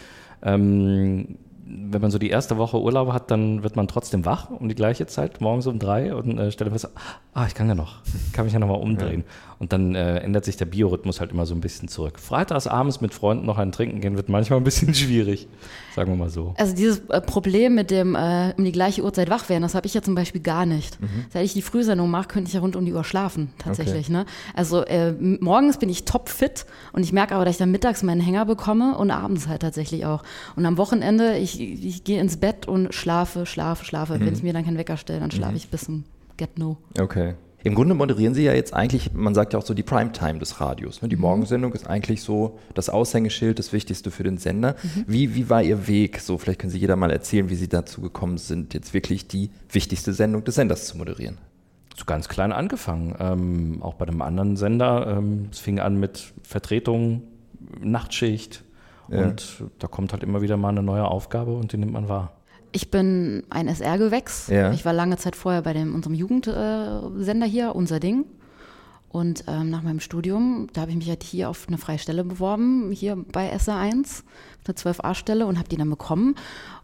Ähm, 0.42 1.38
wenn 1.68 2.00
man 2.00 2.12
so 2.12 2.18
die 2.18 2.30
erste 2.30 2.58
Woche 2.58 2.80
Urlaub 2.80 3.12
hat, 3.12 3.30
dann 3.30 3.64
wird 3.64 3.74
man 3.74 3.88
trotzdem 3.88 4.24
wach 4.24 4.50
um 4.50 4.68
die 4.68 4.76
gleiche 4.76 5.06
Zeit, 5.06 5.40
morgens 5.40 5.66
um 5.66 5.80
drei 5.80 6.14
und 6.14 6.38
äh, 6.38 6.52
stellt 6.52 6.70
fest, 6.70 6.88
ah, 7.34 7.46
ich 7.46 7.54
kann 7.54 7.68
ja 7.68 7.74
noch, 7.74 8.02
kann 8.32 8.44
mich 8.44 8.54
ja 8.54 8.60
nochmal 8.60 8.80
umdrehen. 8.80 9.24
Ja. 9.26 9.55
Und 9.58 9.72
dann 9.72 9.94
äh, 9.94 10.18
ändert 10.18 10.44
sich 10.44 10.56
der 10.56 10.66
Biorhythmus 10.66 11.20
halt 11.20 11.30
immer 11.30 11.46
so 11.46 11.54
ein 11.54 11.60
bisschen 11.60 11.88
zurück. 11.88 12.20
Freitags 12.20 12.66
abends 12.66 13.00
mit 13.00 13.14
Freunden 13.14 13.46
noch 13.46 13.56
ein 13.56 13.72
Trinken 13.72 14.00
gehen 14.00 14.16
wird 14.16 14.28
manchmal 14.28 14.60
ein 14.60 14.64
bisschen 14.64 14.92
schwierig, 14.94 15.48
sagen 15.94 16.12
wir 16.12 16.16
mal 16.16 16.28
so. 16.28 16.54
Also 16.58 16.74
dieses 16.74 17.00
äh, 17.08 17.20
Problem 17.22 17.74
mit 17.74 17.90
dem 17.90 18.14
äh, 18.14 18.52
um 18.56 18.64
die 18.64 18.72
gleiche 18.72 19.02
Uhrzeit 19.02 19.30
wach 19.30 19.48
werden, 19.48 19.62
das 19.62 19.74
habe 19.74 19.86
ich 19.86 19.94
ja 19.94 20.02
zum 20.02 20.14
Beispiel 20.14 20.42
gar 20.42 20.66
nicht. 20.66 21.00
Mhm. 21.00 21.26
Seit 21.30 21.44
ich 21.44 21.54
die 21.54 21.62
Frühsendung 21.62 22.10
mache, 22.10 22.28
könnte 22.28 22.48
ich 22.48 22.54
ja 22.54 22.60
rund 22.60 22.76
um 22.76 22.84
die 22.84 22.92
Uhr 22.92 23.04
schlafen, 23.04 23.50
tatsächlich. 23.58 24.06
Okay. 24.06 24.12
Ne? 24.12 24.26
Also 24.54 24.84
äh, 24.84 25.12
morgens 25.12 25.78
bin 25.78 25.88
ich 25.88 26.04
topfit 26.04 26.66
und 26.92 27.02
ich 27.02 27.12
merke 27.12 27.34
aber, 27.34 27.46
dass 27.46 27.54
ich 27.54 27.58
dann 27.58 27.70
mittags 27.70 28.02
meinen 28.02 28.20
Hänger 28.20 28.44
bekomme 28.44 28.98
und 28.98 29.10
abends 29.10 29.48
halt 29.48 29.62
tatsächlich 29.62 30.04
auch. 30.04 30.22
Und 30.56 30.66
am 30.66 30.76
Wochenende, 30.76 31.38
ich, 31.38 31.60
ich 31.60 32.04
gehe 32.04 32.20
ins 32.20 32.36
Bett 32.36 32.68
und 32.68 32.94
schlafe, 32.94 33.46
schlafe, 33.46 33.84
schlafe. 33.86 34.18
Mhm. 34.18 34.26
Wenn 34.26 34.34
ich 34.34 34.42
mir 34.42 34.52
dann 34.52 34.64
keinen 34.64 34.78
Wecker 34.78 34.98
stelle, 34.98 35.20
dann 35.20 35.30
schlafe 35.30 35.52
mhm. 35.52 35.56
ich 35.56 35.68
bis 35.68 35.84
zum 35.84 36.04
Get-No. 36.36 36.76
Okay. 37.00 37.34
Im 37.66 37.74
Grunde 37.74 37.96
moderieren 37.96 38.32
Sie 38.32 38.44
ja 38.44 38.54
jetzt 38.54 38.72
eigentlich, 38.74 39.12
man 39.12 39.34
sagt 39.34 39.52
ja 39.52 39.58
auch 39.58 39.66
so 39.66 39.74
die 39.74 39.82
Primetime 39.82 40.38
des 40.38 40.60
Radios. 40.60 41.02
Ne? 41.02 41.08
Die 41.08 41.16
mhm. 41.16 41.22
Morgensendung 41.22 41.72
ist 41.72 41.84
eigentlich 41.84 42.22
so 42.22 42.60
das 42.74 42.88
Aushängeschild, 42.88 43.58
das 43.58 43.72
Wichtigste 43.72 44.12
für 44.12 44.22
den 44.22 44.38
Sender. 44.38 44.76
Mhm. 44.80 45.04
Wie, 45.08 45.34
wie 45.34 45.50
war 45.50 45.64
Ihr 45.64 45.88
Weg? 45.88 46.20
So, 46.20 46.38
vielleicht 46.38 46.60
können 46.60 46.70
Sie 46.70 46.78
jeder 46.78 46.94
mal 46.94 47.10
erzählen, 47.10 47.50
wie 47.50 47.56
Sie 47.56 47.68
dazu 47.68 48.00
gekommen 48.00 48.38
sind, 48.38 48.72
jetzt 48.72 48.94
wirklich 48.94 49.26
die 49.26 49.50
wichtigste 49.68 50.12
Sendung 50.12 50.44
des 50.44 50.54
Senders 50.54 50.86
zu 50.86 50.96
moderieren. 50.96 51.38
So 51.96 52.04
ganz 52.04 52.28
klein 52.28 52.52
angefangen. 52.52 53.16
Ähm, 53.18 53.82
auch 53.82 53.94
bei 53.94 54.06
einem 54.06 54.22
anderen 54.22 54.56
Sender. 54.56 55.16
Ähm, 55.18 55.48
es 55.50 55.58
fing 55.58 55.80
an 55.80 55.98
mit 55.98 56.34
Vertretung, 56.44 57.24
Nachtschicht. 57.80 58.62
Ja. 59.08 59.24
Und 59.24 59.64
da 59.80 59.88
kommt 59.88 60.12
halt 60.12 60.22
immer 60.22 60.40
wieder 60.40 60.56
mal 60.56 60.68
eine 60.68 60.84
neue 60.84 61.04
Aufgabe 61.04 61.56
und 61.56 61.72
die 61.72 61.78
nimmt 61.78 61.94
man 61.94 62.08
wahr. 62.08 62.35
Ich 62.76 62.90
bin 62.90 63.42
ein 63.48 63.68
SR-Gewächs. 63.68 64.48
Ja. 64.48 64.70
Ich 64.70 64.84
war 64.84 64.92
lange 64.92 65.16
Zeit 65.16 65.34
vorher 65.34 65.62
bei 65.62 65.72
dem, 65.72 65.94
unserem 65.94 66.14
Jugendsender 66.14 67.46
hier, 67.46 67.74
Unser 67.74 68.00
Ding. 68.00 68.26
Und 69.08 69.44
ähm, 69.48 69.70
nach 69.70 69.80
meinem 69.80 70.00
Studium, 70.00 70.66
da 70.74 70.82
habe 70.82 70.90
ich 70.90 70.96
mich 70.98 71.08
halt 71.08 71.22
hier 71.22 71.48
auf 71.48 71.68
eine 71.68 71.78
freie 71.78 71.98
Stelle 71.98 72.22
beworben, 72.22 72.92
hier 72.92 73.16
bei 73.16 73.50
SR1, 73.50 74.24
eine 74.66 74.74
12a-Stelle 74.74 75.46
und 75.46 75.56
habe 75.56 75.70
die 75.70 75.78
dann 75.78 75.88
bekommen. 75.88 76.34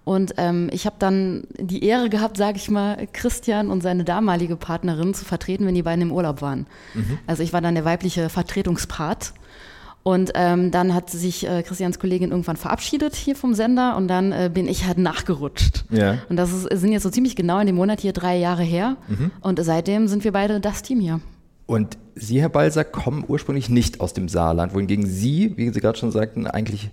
Und 0.05 0.33
ähm, 0.39 0.71
ich 0.73 0.87
habe 0.87 0.97
dann 0.99 1.47
die 1.59 1.85
Ehre 1.85 2.09
gehabt, 2.09 2.39
sage 2.39 2.56
ich 2.56 2.71
mal, 2.71 3.06
Christian 3.12 3.69
und 3.69 3.83
seine 3.83 4.05
damalige 4.05 4.56
Partnerin 4.56 5.12
zu 5.12 5.27
vertreten, 5.27 5.67
wenn 5.67 5.75
die 5.75 5.83
beiden 5.83 6.00
im 6.00 6.11
Urlaub 6.11 6.41
waren. 6.41 6.67
Mhm. 6.94 7.19
Also 7.27 7.43
ich 7.43 7.53
war 7.53 7.61
dann 7.61 7.75
der 7.75 7.85
weibliche 7.85 8.31
Vertretungspart. 8.31 9.35
Und 10.03 10.33
ähm, 10.35 10.71
dann 10.71 10.95
hat 10.95 11.11
sich 11.11 11.49
äh, 11.49 11.63
Christians 11.63 11.99
Kollegin 11.99 12.31
irgendwann 12.31 12.57
verabschiedet 12.57 13.15
hier 13.15 13.37
vom 13.37 13.55
Sender 13.55 13.97
und 13.97 14.09
dann 14.09 14.33
äh, 14.33 14.51
bin 14.53 14.67
ich 14.67 14.87
halt 14.87 14.99
nachgerutscht. 14.99 15.85
Ja. 15.91 16.19
Und 16.29 16.37
das 16.37 16.53
ist, 16.53 16.81
sind 16.81 16.93
jetzt 16.93 17.05
so 17.05 17.11
ziemlich 17.11 17.37
genau 17.37 17.61
in 17.61 17.67
dem 17.67 17.77
Monat 17.77 18.01
hier 18.01 18.13
drei 18.13 18.37
Jahre 18.37 18.65
her. 18.65 18.97
Mhm. 19.09 19.31
Und 19.41 19.63
seitdem 19.63 20.09
sind 20.09 20.25
wir 20.25 20.33
beide 20.33 20.59
das 20.61 20.83
Team 20.83 20.99
hier. 20.99 21.21
Und 21.67 21.99
Sie, 22.15 22.41
Herr 22.41 22.49
Balser, 22.49 22.85
kommen 22.85 23.25
ursprünglich 23.27 23.71
nicht 23.71 24.01
aus 24.01 24.13
dem 24.13 24.29
Saarland, 24.29 24.75
wohingegen 24.75 25.07
Sie, 25.07 25.57
wie 25.57 25.71
Sie 25.71 25.81
gerade 25.81 25.99
schon 25.99 26.11
sagten, 26.11 26.47
eigentlich 26.47 26.91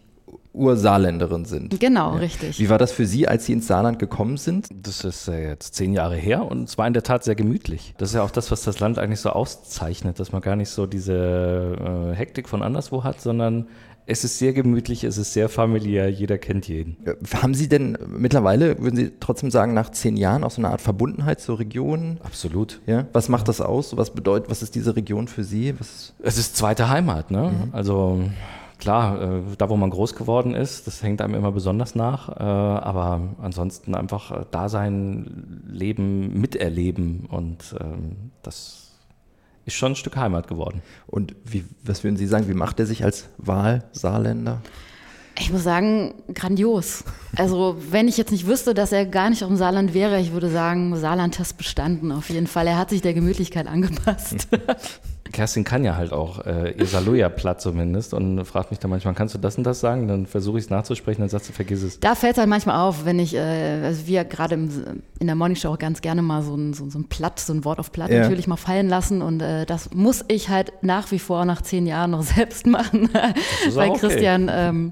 Ursaarländerin 0.59 1.45
sind. 1.45 1.79
Genau, 1.79 2.13
ja. 2.13 2.19
richtig. 2.19 2.59
Wie 2.59 2.69
war 2.69 2.77
das 2.77 2.91
für 2.91 3.05
Sie, 3.05 3.27
als 3.27 3.45
Sie 3.45 3.53
ins 3.53 3.67
Saarland 3.67 3.97
gekommen 3.97 4.37
sind? 4.37 4.67
Das 4.71 5.03
ist 5.03 5.27
äh, 5.27 5.49
jetzt 5.49 5.73
zehn 5.75 5.93
Jahre 5.93 6.15
her 6.15 6.45
und 6.45 6.69
es 6.69 6.77
war 6.77 6.85
in 6.85 6.93
der 6.93 7.03
Tat 7.03 7.23
sehr 7.23 7.35
gemütlich. 7.35 7.93
Das 7.97 8.09
ist 8.09 8.15
ja 8.15 8.23
auch 8.23 8.31
das, 8.31 8.51
was 8.51 8.63
das 8.63 8.79
Land 8.79 8.99
eigentlich 8.99 9.21
so 9.21 9.29
auszeichnet, 9.29 10.19
dass 10.19 10.31
man 10.31 10.41
gar 10.41 10.55
nicht 10.55 10.69
so 10.69 10.85
diese 10.85 12.13
äh, 12.13 12.15
Hektik 12.15 12.49
von 12.49 12.61
anderswo 12.61 13.03
hat, 13.03 13.21
sondern 13.21 13.67
es 14.11 14.23
ist 14.23 14.39
sehr 14.39 14.53
gemütlich, 14.53 15.03
es 15.03 15.19
ist 15.19 15.33
sehr 15.33 15.49
familiär, 15.49 16.09
jeder 16.09 16.39
kennt 16.39 16.67
jeden. 16.67 16.97
Haben 17.31 17.53
Sie 17.53 17.69
denn 17.69 17.95
mittlerweile, 18.07 18.79
würden 18.79 18.95
Sie 18.95 19.11
trotzdem 19.19 19.51
sagen, 19.51 19.75
nach 19.75 19.91
zehn 19.91 20.17
Jahren 20.17 20.43
auch 20.43 20.49
so 20.49 20.61
eine 20.61 20.71
Art 20.71 20.81
Verbundenheit 20.81 21.39
zur 21.39 21.59
Region? 21.59 22.17
Absolut. 22.23 22.81
Ja? 22.87 23.05
Was 23.13 23.29
macht 23.29 23.47
das 23.47 23.61
aus? 23.61 23.95
Was 23.97 24.09
bedeutet, 24.09 24.49
was 24.49 24.63
ist 24.63 24.73
diese 24.73 24.95
Region 24.95 25.27
für 25.27 25.43
Sie? 25.43 25.75
Was 25.79 26.13
es 26.23 26.39
ist 26.39 26.57
zweite 26.57 26.89
Heimat, 26.89 27.29
ne? 27.29 27.51
Mhm. 27.51 27.69
Also 27.71 28.23
klar, 28.79 29.21
äh, 29.21 29.41
da 29.57 29.69
wo 29.69 29.77
man 29.77 29.89
groß 29.89 30.15
geworden 30.15 30.55
ist, 30.55 30.87
das 30.87 31.03
hängt 31.03 31.21
einem 31.21 31.35
immer 31.35 31.51
besonders 31.51 31.95
nach, 31.95 32.29
äh, 32.29 32.41
aber 32.41 33.35
ansonsten 33.41 33.93
einfach 33.93 34.31
äh, 34.31 34.45
da 34.49 34.69
sein 34.69 35.63
Leben 35.67 36.39
miterleben 36.39 37.27
und 37.29 37.75
ähm, 37.79 38.31
das 38.41 38.91
ist 39.65 39.75
schon 39.75 39.91
ein 39.91 39.95
Stück 39.95 40.15
Heimat 40.15 40.47
geworden. 40.47 40.81
Und 41.05 41.35
wie, 41.45 41.63
was 41.83 42.03
würden 42.03 42.17
Sie 42.17 42.25
sagen, 42.25 42.47
wie 42.47 42.53
macht 42.53 42.79
er 42.79 42.85
sich 42.85 43.03
als 43.03 43.29
Wahlsaarländer? 43.37 44.61
Ich 45.37 45.51
muss 45.51 45.63
sagen, 45.63 46.15
grandios. 46.33 47.03
Also, 47.37 47.77
wenn 47.91 48.07
ich 48.07 48.17
jetzt 48.17 48.31
nicht 48.31 48.47
wüsste, 48.47 48.73
dass 48.73 48.91
er 48.91 49.05
gar 49.05 49.29
nicht 49.29 49.43
auf 49.43 49.49
dem 49.49 49.57
Saarland 49.57 49.93
wäre, 49.93 50.19
ich 50.19 50.33
würde 50.33 50.49
sagen, 50.49 50.97
Saarland-Test 50.97 51.57
bestanden 51.57 52.11
auf 52.11 52.29
jeden 52.29 52.47
Fall. 52.47 52.67
Er 52.67 52.77
hat 52.77 52.89
sich 52.89 53.01
der 53.01 53.13
Gemütlichkeit 53.13 53.67
angepasst. 53.67 54.47
Kerstin 55.31 55.63
kann 55.63 55.83
ja 55.83 55.95
halt 55.95 56.11
auch 56.11 56.45
äh, 56.45 56.71
ihr 56.71 56.85
Saloja-Platt 56.85 57.61
zumindest 57.61 58.13
und 58.13 58.43
fragt 58.45 58.71
mich 58.71 58.79
dann 58.79 58.89
manchmal, 58.89 59.13
kannst 59.13 59.35
du 59.35 59.39
das 59.39 59.57
und 59.57 59.63
das 59.63 59.79
sagen? 59.79 60.07
Dann 60.07 60.25
versuche 60.25 60.57
ich 60.57 60.65
es 60.65 60.69
nachzusprechen, 60.69 61.21
dann 61.21 61.29
sagst 61.29 61.49
du, 61.49 61.53
vergiss 61.53 61.83
es. 61.83 61.99
Da 61.99 62.15
fällt 62.15 62.33
es 62.33 62.39
halt 62.39 62.49
manchmal 62.49 62.79
auf, 62.79 63.05
wenn 63.05 63.19
ich, 63.19 63.35
äh, 63.35 63.39
also 63.83 64.07
wir 64.07 64.25
gerade 64.25 64.55
in 64.55 65.27
der 65.27 65.35
Morning 65.35 65.55
Show 65.55 65.69
auch 65.69 65.77
ganz 65.77 66.01
gerne 66.01 66.21
mal 66.21 66.41
so 66.41 66.55
ein, 66.55 66.73
so, 66.73 66.89
so 66.89 66.99
ein 66.99 67.05
Platt, 67.05 67.39
so 67.39 67.53
ein 67.53 67.65
Wort 67.65 67.79
auf 67.79 67.91
Platt 67.91 68.09
ja. 68.09 68.21
natürlich 68.21 68.47
mal 68.47 68.57
fallen 68.57 68.89
lassen 68.89 69.21
und 69.21 69.41
äh, 69.41 69.65
das 69.65 69.93
muss 69.93 70.25
ich 70.27 70.49
halt 70.49 70.73
nach 70.81 71.11
wie 71.11 71.19
vor 71.19 71.45
nach 71.45 71.61
zehn 71.61 71.85
Jahren 71.85 72.11
noch 72.11 72.23
selbst 72.23 72.65
machen, 72.65 73.09
weil 73.71 73.89
okay. 73.89 73.99
Christian 73.99 74.49
ähm, 74.51 74.91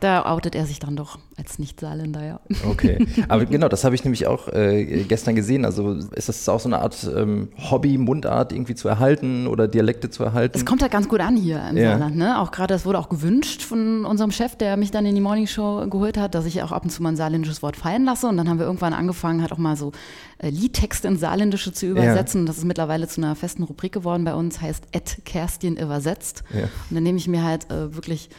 da 0.00 0.26
outet 0.26 0.54
er 0.54 0.66
sich 0.66 0.78
dann 0.78 0.96
doch 0.96 1.18
als 1.36 1.58
Nicht-Saarländer, 1.58 2.24
ja. 2.24 2.40
Okay, 2.68 3.06
aber 3.28 3.44
genau, 3.46 3.68
das 3.68 3.84
habe 3.84 3.94
ich 3.94 4.04
nämlich 4.04 4.26
auch 4.26 4.48
äh, 4.48 5.04
gestern 5.04 5.34
gesehen. 5.34 5.64
Also 5.64 5.92
ist 5.92 6.28
das 6.28 6.48
auch 6.48 6.60
so 6.60 6.68
eine 6.68 6.80
Art 6.80 7.08
ähm, 7.14 7.48
Hobby, 7.70 7.98
Mundart 7.98 8.52
irgendwie 8.52 8.74
zu 8.74 8.88
erhalten 8.88 9.46
oder 9.46 9.68
Dialekte 9.68 10.10
zu 10.10 10.24
erhalten? 10.24 10.56
Es 10.56 10.64
kommt 10.64 10.82
halt 10.82 10.92
ganz 10.92 11.08
gut 11.08 11.20
an 11.20 11.36
hier 11.36 11.62
im 11.70 11.76
ja. 11.76 11.90
Saarland. 11.90 12.16
Ne? 12.16 12.40
Auch 12.40 12.50
gerade, 12.50 12.74
das 12.74 12.84
wurde 12.84 12.98
auch 12.98 13.08
gewünscht 13.08 13.62
von 13.62 14.04
unserem 14.04 14.30
Chef, 14.30 14.56
der 14.56 14.76
mich 14.76 14.90
dann 14.90 15.06
in 15.06 15.14
die 15.14 15.20
Morningshow 15.20 15.86
geholt 15.88 16.18
hat, 16.18 16.34
dass 16.34 16.44
ich 16.44 16.62
auch 16.62 16.72
ab 16.72 16.84
und 16.84 16.90
zu 16.90 17.02
mal 17.02 17.10
ein 17.10 17.16
saarländisches 17.16 17.62
Wort 17.62 17.76
fallen 17.76 18.04
lasse. 18.04 18.26
Und 18.26 18.36
dann 18.36 18.48
haben 18.48 18.58
wir 18.58 18.66
irgendwann 18.66 18.92
angefangen, 18.92 19.40
halt 19.40 19.52
auch 19.52 19.58
mal 19.58 19.76
so 19.76 19.92
äh, 20.38 20.50
Liedtexte 20.50 21.08
ins 21.08 21.20
Saarländische 21.20 21.72
zu 21.72 21.86
übersetzen. 21.86 22.42
Ja. 22.42 22.46
Das 22.46 22.58
ist 22.58 22.64
mittlerweile 22.64 23.08
zu 23.08 23.20
einer 23.20 23.34
festen 23.34 23.62
Rubrik 23.62 23.92
geworden 23.92 24.24
bei 24.24 24.34
uns, 24.34 24.60
heißt 24.60 24.84
Ed 24.92 25.18
Kerstin 25.24 25.76
übersetzt. 25.76 26.42
Ja. 26.52 26.64
Und 26.64 26.94
dann 26.94 27.02
nehme 27.02 27.18
ich 27.18 27.28
mir 27.28 27.44
halt 27.44 27.70
äh, 27.70 27.94
wirklich 27.94 28.30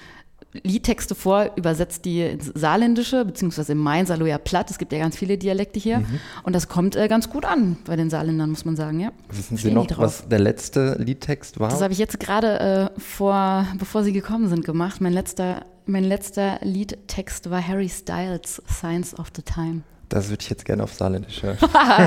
Liedtexte 0.63 1.13
vor, 1.13 1.51
übersetzt 1.56 2.06
die 2.06 2.22
ins 2.22 2.48
Saarländische, 2.56 3.24
beziehungsweise 3.24 3.74
im 3.74 3.77
Main, 3.77 4.08
Saloja 4.08 4.39
Platt. 4.39 4.72
Es 4.72 4.79
gibt 4.79 4.91
ja 4.91 4.98
ganz 5.00 5.15
viele 5.15 5.38
Dialekte 5.38 5.79
hier. 5.79 6.00
Mhm. 6.00 6.20
Und 6.44 6.53
das 6.53 6.68
kommt 6.68 6.96
äh, 6.96 7.08
ganz 7.08 7.29
gut 7.29 7.46
an 7.46 7.77
bei 7.86 7.96
den 7.96 8.10
Saarländern, 8.10 8.50
muss 8.50 8.65
man 8.65 8.75
sagen, 8.75 9.00
ja. 9.00 9.12
Wissen 9.32 9.58
Sie 9.58 9.72
noch, 9.72 9.88
was 9.98 10.27
der 10.27 10.39
letzte 10.39 10.96
Liedtext 10.96 11.60
war? 11.60 11.70
Das 11.70 11.82
habe 11.82 11.94
ich 11.94 12.00
jetzt 12.00 12.20
gerade 12.20 12.91
äh, 12.96 13.00
vor, 13.00 13.68
bevor 13.77 14.03
Sie 14.03 14.12
gekommen 14.13 14.48
sind, 14.48 14.65
gemacht. 14.65 15.01
Mein 15.01 15.13
letzter, 15.13 15.65
mein 15.86 16.03
letzter 16.03 16.60
Liedtext 16.63 17.51
war 17.51 17.65
Harry 17.65 17.89
Styles, 17.89 18.62
Signs 18.68 19.18
of 19.18 19.27
the 19.36 19.44
Time. 19.44 19.84
Das 20.10 20.30
würde 20.30 20.42
ich 20.42 20.50
jetzt 20.50 20.66
gerne 20.66 20.84
auf 20.84 20.94
Saarländisch 20.94 21.44
hören. 21.44 21.58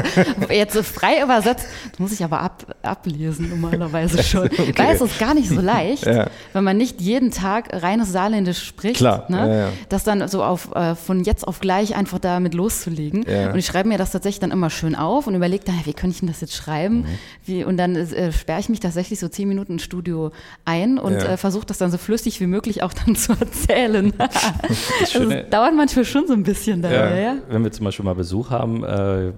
jetzt 0.51 0.75
so 0.75 0.83
frei 0.83 1.23
übersetzt, 1.23 1.67
das 1.91 1.99
muss 2.01 2.13
ich 2.13 2.25
aber 2.25 2.41
ab, 2.41 2.67
ablesen 2.83 3.49
normalerweise 3.49 4.21
schon. 4.25 4.47
okay. 4.47 4.75
Weil 4.77 4.97
es 4.97 5.01
ist 5.01 5.19
gar 5.21 5.35
nicht 5.35 5.49
so 5.49 5.61
leicht, 5.61 6.05
ja. 6.05 6.27
wenn 6.53 6.65
man 6.65 6.77
nicht 6.77 7.01
jeden 7.01 7.31
Tag 7.31 7.73
reines 7.73 8.11
Saarländisch 8.11 8.65
spricht, 8.65 8.97
Klar. 8.97 9.27
Ne? 9.29 9.39
Ja, 9.39 9.55
ja. 9.55 9.69
das 9.89 10.03
dann 10.03 10.27
so 10.27 10.43
auf, 10.43 10.75
äh, 10.75 10.97
von 10.97 11.23
jetzt 11.23 11.47
auf 11.47 11.61
gleich 11.61 11.95
einfach 11.95 12.19
damit 12.19 12.55
loszulegen. 12.55 13.23
Und 13.23 13.57
ich 13.57 13.67
schreibe 13.67 13.89
mir 13.89 13.99
das 13.99 14.11
tatsächlich 14.11 14.41
dann 14.41 14.51
immer 14.51 14.69
schön 14.69 14.95
auf 14.97 15.27
und 15.27 15.35
überlege 15.35 15.65
dann, 15.65 15.81
wie 15.85 15.93
könnte 15.93 16.15
ich 16.15 16.21
denn 16.21 16.29
das 16.29 16.41
jetzt 16.41 16.55
schreiben? 16.55 17.03
Mhm. 17.03 17.07
Wie, 17.45 17.65
und 17.65 17.77
dann 17.77 17.95
äh, 17.95 18.33
sperre 18.33 18.59
ich 18.59 18.69
mich 18.69 18.81
tatsächlich 18.81 19.21
so 19.21 19.29
zehn 19.29 19.47
Minuten 19.47 19.75
ins 19.75 19.83
Studio 19.83 20.33
ein 20.65 20.99
und 20.99 21.15
äh, 21.15 21.37
versuche 21.37 21.67
das 21.67 21.79
dann 21.79 21.91
so 21.91 21.99
flüssig 21.99 22.41
wie 22.41 22.47
möglich 22.47 22.83
auch 22.83 22.93
dann 22.93 23.15
zu 23.15 23.33
erzählen. 23.33 24.13
das, 24.19 25.13
das 25.13 25.51
dauert 25.51 25.75
manchmal 25.77 26.05
schon 26.05 26.27
so 26.27 26.33
ein 26.33 26.43
bisschen 26.43 26.83
dabei. 26.83 27.23
Ja. 27.23 27.35
Wenn 27.49 27.63
wir 27.63 27.71
zum 27.71 27.85
Beispiel 27.85 27.92
schon 27.93 28.07
mal 28.07 28.15
Besuch 28.15 28.51
haben. 28.51 28.85
Äh, 28.85 29.29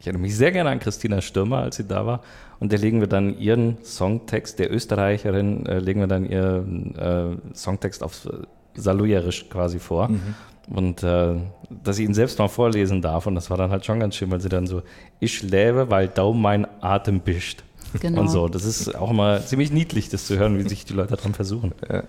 ich 0.00 0.06
erinnere 0.06 0.22
mich 0.22 0.36
sehr 0.36 0.50
gerne 0.50 0.70
an 0.70 0.80
Christina 0.80 1.20
Stürmer, 1.20 1.58
als 1.58 1.76
sie 1.76 1.84
da 1.84 2.04
war. 2.06 2.22
Und 2.58 2.72
da 2.72 2.76
legen 2.76 3.00
wir 3.00 3.06
dann 3.06 3.38
ihren 3.38 3.78
Songtext, 3.84 4.58
der 4.58 4.72
Österreicherin, 4.72 5.66
äh, 5.66 5.78
legen 5.78 6.00
wir 6.00 6.06
dann 6.06 6.24
ihren 6.24 6.96
äh, 6.96 7.54
Songtext 7.54 8.02
auf 8.02 8.28
Salujerisch 8.74 9.48
quasi 9.48 9.78
vor. 9.78 10.08
Mhm. 10.08 10.34
Und 10.68 11.02
äh, 11.02 11.34
dass 11.84 11.98
ich 11.98 12.04
ihn 12.04 12.14
selbst 12.14 12.38
mal 12.38 12.48
vorlesen 12.48 13.02
darf. 13.02 13.26
Und 13.26 13.34
das 13.34 13.50
war 13.50 13.56
dann 13.56 13.70
halt 13.70 13.84
schon 13.84 14.00
ganz 14.00 14.16
schön, 14.16 14.30
weil 14.30 14.40
sie 14.40 14.48
dann 14.48 14.66
so, 14.66 14.82
ich 15.20 15.42
lebe, 15.42 15.90
weil 15.90 16.08
da 16.08 16.30
mein 16.32 16.66
Atem 16.80 17.20
bischt. 17.20 17.64
Genau. 18.00 18.22
Und 18.22 18.28
so. 18.28 18.48
Das 18.48 18.64
ist 18.64 18.94
auch 18.96 19.10
immer 19.10 19.44
ziemlich 19.44 19.70
niedlich, 19.70 20.08
das 20.08 20.26
zu 20.26 20.38
hören, 20.38 20.58
wie 20.58 20.68
sich 20.68 20.84
die 20.84 20.94
Leute 20.94 21.16
daran 21.16 21.34
versuchen. 21.34 21.72
Ja. 21.90 22.04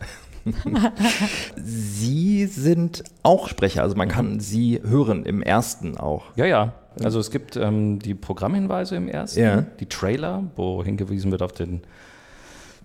Sie 1.56 2.46
sind 2.48 3.04
auch 3.24 3.48
Sprecher, 3.48 3.84
also 3.84 3.96
man 3.96 4.10
kann 4.10 4.40
Sie 4.40 4.82
hören 4.84 5.26
im 5.26 5.42
ersten 5.42 5.98
auch. 5.98 6.26
Ja, 6.36 6.46
ja. 6.46 6.74
Also 7.04 7.20
es 7.20 7.32
gibt 7.32 7.56
ähm, 7.56 8.00
die 8.00 8.14
Programmhinweise 8.14 8.96
im 8.96 9.08
ersten, 9.08 9.40
ja. 9.40 9.62
die 9.80 9.88
Trailer, 9.88 10.44
wo 10.56 10.84
hingewiesen 10.84 11.32
wird 11.32 11.42
auf 11.42 11.52
den 11.52 11.82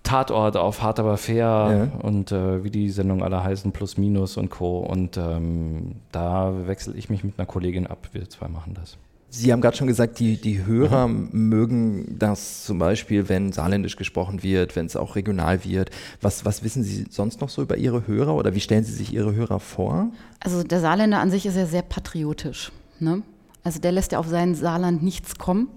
Tatort, 0.03 0.57
auf 0.57 0.81
Hart 0.81 0.99
aber 0.99 1.17
fair 1.17 1.89
ja. 1.93 1.99
und 2.01 2.31
äh, 2.31 2.63
wie 2.63 2.71
die 2.71 2.89
Sendungen 2.89 3.23
alle 3.23 3.43
heißen, 3.43 3.71
Plus 3.71 3.97
Minus 3.97 4.37
und 4.37 4.49
Co. 4.49 4.79
Und 4.79 5.17
ähm, 5.17 5.97
da 6.11 6.67
wechsle 6.67 6.95
ich 6.95 7.09
mich 7.09 7.23
mit 7.23 7.37
einer 7.37 7.45
Kollegin 7.45 7.85
ab. 7.85 8.09
Wir 8.13 8.27
zwei 8.29 8.47
machen 8.47 8.73
das. 8.73 8.97
Sie 9.31 9.51
haben 9.51 9.61
gerade 9.61 9.77
schon 9.77 9.87
gesagt, 9.87 10.19
die, 10.19 10.37
die 10.37 10.65
Hörer 10.65 11.07
mhm. 11.07 11.29
mögen 11.31 12.15
das 12.17 12.65
zum 12.65 12.79
Beispiel, 12.79 13.29
wenn 13.29 13.51
saarländisch 13.51 13.95
gesprochen 13.95 14.41
wird, 14.41 14.75
wenn 14.75 14.87
es 14.87 14.95
auch 14.95 15.15
regional 15.15 15.63
wird. 15.63 15.91
Was, 16.21 16.45
was 16.45 16.63
wissen 16.63 16.83
Sie 16.83 17.05
sonst 17.09 17.39
noch 17.41 17.49
so 17.49 17.61
über 17.61 17.77
Ihre 17.77 18.07
Hörer 18.07 18.35
oder 18.35 18.55
wie 18.55 18.59
stellen 18.59 18.83
Sie 18.83 18.93
sich 18.93 19.13
Ihre 19.13 19.35
Hörer 19.35 19.59
vor? 19.59 20.11
Also 20.39 20.63
der 20.63 20.79
Saarländer 20.79 21.19
an 21.19 21.29
sich 21.29 21.45
ist 21.45 21.55
ja 21.55 21.67
sehr 21.67 21.83
patriotisch. 21.83 22.71
Ne? 22.99 23.21
Also 23.63 23.79
der 23.79 23.91
lässt 23.91 24.11
ja 24.11 24.19
auf 24.19 24.27
sein 24.27 24.55
Saarland 24.55 25.03
nichts 25.03 25.37
kommen. 25.37 25.67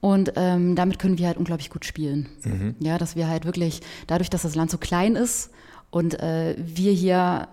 Und 0.00 0.34
ähm, 0.36 0.76
damit 0.76 0.98
können 0.98 1.18
wir 1.18 1.26
halt 1.26 1.38
unglaublich 1.38 1.70
gut 1.70 1.84
spielen. 1.84 2.28
Mhm. 2.44 2.76
Ja, 2.80 2.98
dass 2.98 3.16
wir 3.16 3.28
halt 3.28 3.44
wirklich, 3.44 3.80
dadurch, 4.06 4.30
dass 4.30 4.42
das 4.42 4.54
Land 4.54 4.70
so 4.70 4.78
klein 4.78 5.16
ist 5.16 5.50
und 5.90 6.20
äh, 6.20 6.54
wir 6.58 6.92
hier, 6.92 7.48